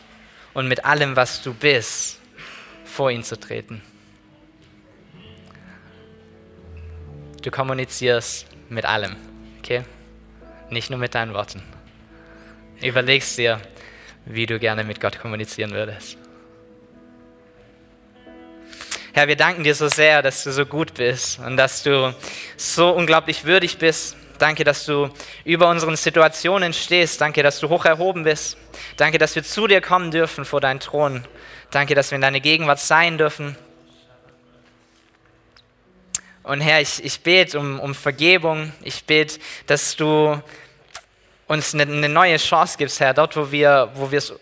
und 0.54 0.66
mit 0.66 0.86
allem, 0.86 1.14
was 1.14 1.42
du 1.42 1.52
bist, 1.52 2.18
vor 2.86 3.10
ihn 3.10 3.22
zu 3.22 3.38
treten. 3.38 3.82
Du 7.42 7.50
kommunizierst 7.50 8.46
mit 8.70 8.86
allem, 8.86 9.14
okay? 9.58 9.84
Nicht 10.70 10.88
nur 10.88 10.98
mit 10.98 11.14
deinen 11.14 11.34
Worten. 11.34 11.62
Überlegst 12.82 13.36
dir, 13.36 13.60
wie 14.24 14.46
du 14.46 14.58
gerne 14.58 14.84
mit 14.84 15.02
Gott 15.02 15.18
kommunizieren 15.18 15.72
würdest. 15.72 16.16
Herr, 19.12 19.28
wir 19.28 19.36
danken 19.36 19.64
dir 19.64 19.74
so 19.74 19.88
sehr, 19.88 20.22
dass 20.22 20.44
du 20.44 20.50
so 20.50 20.64
gut 20.64 20.94
bist 20.94 21.40
und 21.40 21.58
dass 21.58 21.82
du 21.82 22.14
so 22.56 22.90
unglaublich 22.90 23.44
würdig 23.44 23.76
bist, 23.76 24.16
Danke, 24.38 24.64
dass 24.64 24.84
du 24.84 25.08
über 25.44 25.68
unseren 25.68 25.96
Situationen 25.96 26.72
stehst. 26.72 27.20
Danke, 27.20 27.42
dass 27.42 27.60
du 27.60 27.68
hoch 27.68 27.84
erhoben 27.84 28.24
bist. 28.24 28.56
Danke, 28.96 29.18
dass 29.18 29.34
wir 29.36 29.44
zu 29.44 29.66
dir 29.66 29.80
kommen 29.80 30.10
dürfen 30.10 30.44
vor 30.44 30.60
deinen 30.60 30.80
Thron. 30.80 31.24
Danke, 31.70 31.94
dass 31.94 32.10
wir 32.10 32.16
in 32.16 32.22
deine 32.22 32.40
Gegenwart 32.40 32.80
sein 32.80 33.16
dürfen. 33.18 33.56
Und 36.42 36.60
Herr, 36.60 36.80
ich, 36.80 37.02
ich 37.02 37.20
bete 37.20 37.58
um, 37.58 37.80
um 37.80 37.94
Vergebung. 37.94 38.72
Ich 38.82 39.04
bete, 39.04 39.38
dass 39.66 39.96
du 39.96 40.40
uns 41.46 41.74
eine, 41.74 41.84
eine 41.84 42.08
neue 42.08 42.36
Chance 42.36 42.76
gibst, 42.78 43.00
Herr, 43.00 43.14
dort, 43.14 43.36
wo 43.36 43.50
wir, 43.50 43.90
wo 43.94 44.10
wir 44.10 44.18
es 44.18 44.34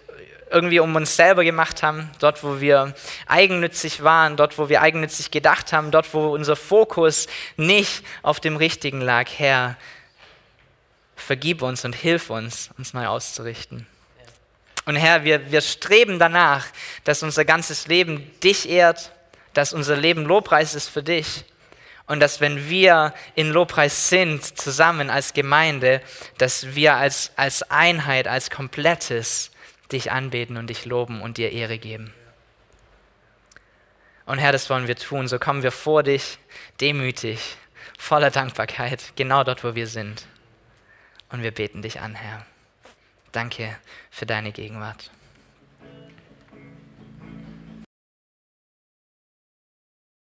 irgendwie 0.52 0.80
um 0.80 0.94
uns 0.94 1.16
selber 1.16 1.44
gemacht 1.44 1.82
haben, 1.82 2.10
dort, 2.18 2.44
wo 2.44 2.60
wir 2.60 2.94
eigennützig 3.26 4.02
waren, 4.02 4.36
dort, 4.36 4.58
wo 4.58 4.68
wir 4.68 4.82
eigennützig 4.82 5.30
gedacht 5.30 5.72
haben, 5.72 5.90
dort, 5.90 6.12
wo 6.14 6.28
unser 6.28 6.56
Fokus 6.56 7.26
nicht 7.56 8.04
auf 8.22 8.38
dem 8.38 8.56
Richtigen 8.56 9.00
lag. 9.00 9.28
Herr, 9.36 9.76
vergib 11.16 11.62
uns 11.62 11.84
und 11.84 11.94
hilf 11.94 12.30
uns, 12.30 12.70
uns 12.76 12.92
neu 12.92 13.06
auszurichten. 13.06 13.86
Und 14.84 14.96
Herr, 14.96 15.24
wir, 15.24 15.50
wir 15.50 15.60
streben 15.60 16.18
danach, 16.18 16.66
dass 17.04 17.22
unser 17.22 17.44
ganzes 17.44 17.86
Leben 17.86 18.30
dich 18.42 18.68
ehrt, 18.68 19.12
dass 19.54 19.72
unser 19.72 19.96
Leben 19.96 20.24
Lobpreis 20.24 20.74
ist 20.74 20.88
für 20.88 21.02
dich. 21.02 21.44
Und 22.06 22.20
dass 22.20 22.40
wenn 22.40 22.68
wir 22.68 23.14
in 23.36 23.50
Lobpreis 23.50 24.08
sind, 24.08 24.58
zusammen 24.58 25.08
als 25.08 25.34
Gemeinde, 25.34 26.02
dass 26.36 26.74
wir 26.74 26.96
als, 26.96 27.30
als 27.36 27.62
Einheit, 27.70 28.26
als 28.26 28.50
Komplettes 28.50 29.52
dich 29.92 30.10
anbeten 30.10 30.56
und 30.56 30.68
dich 30.68 30.84
loben 30.84 31.20
und 31.20 31.36
dir 31.36 31.52
Ehre 31.52 31.78
geben. 31.78 32.12
Und 34.24 34.38
Herr, 34.38 34.52
das 34.52 34.70
wollen 34.70 34.88
wir 34.88 34.96
tun. 34.96 35.28
So 35.28 35.38
kommen 35.38 35.62
wir 35.62 35.72
vor 35.72 36.02
dich, 36.02 36.38
demütig, 36.80 37.56
voller 37.98 38.30
Dankbarkeit, 38.30 39.12
genau 39.16 39.44
dort, 39.44 39.64
wo 39.64 39.74
wir 39.74 39.86
sind. 39.86 40.26
Und 41.30 41.42
wir 41.42 41.50
beten 41.50 41.82
dich 41.82 42.00
an, 42.00 42.14
Herr. 42.14 42.46
Danke 43.32 43.76
für 44.10 44.26
deine 44.26 44.52
Gegenwart. 44.52 45.10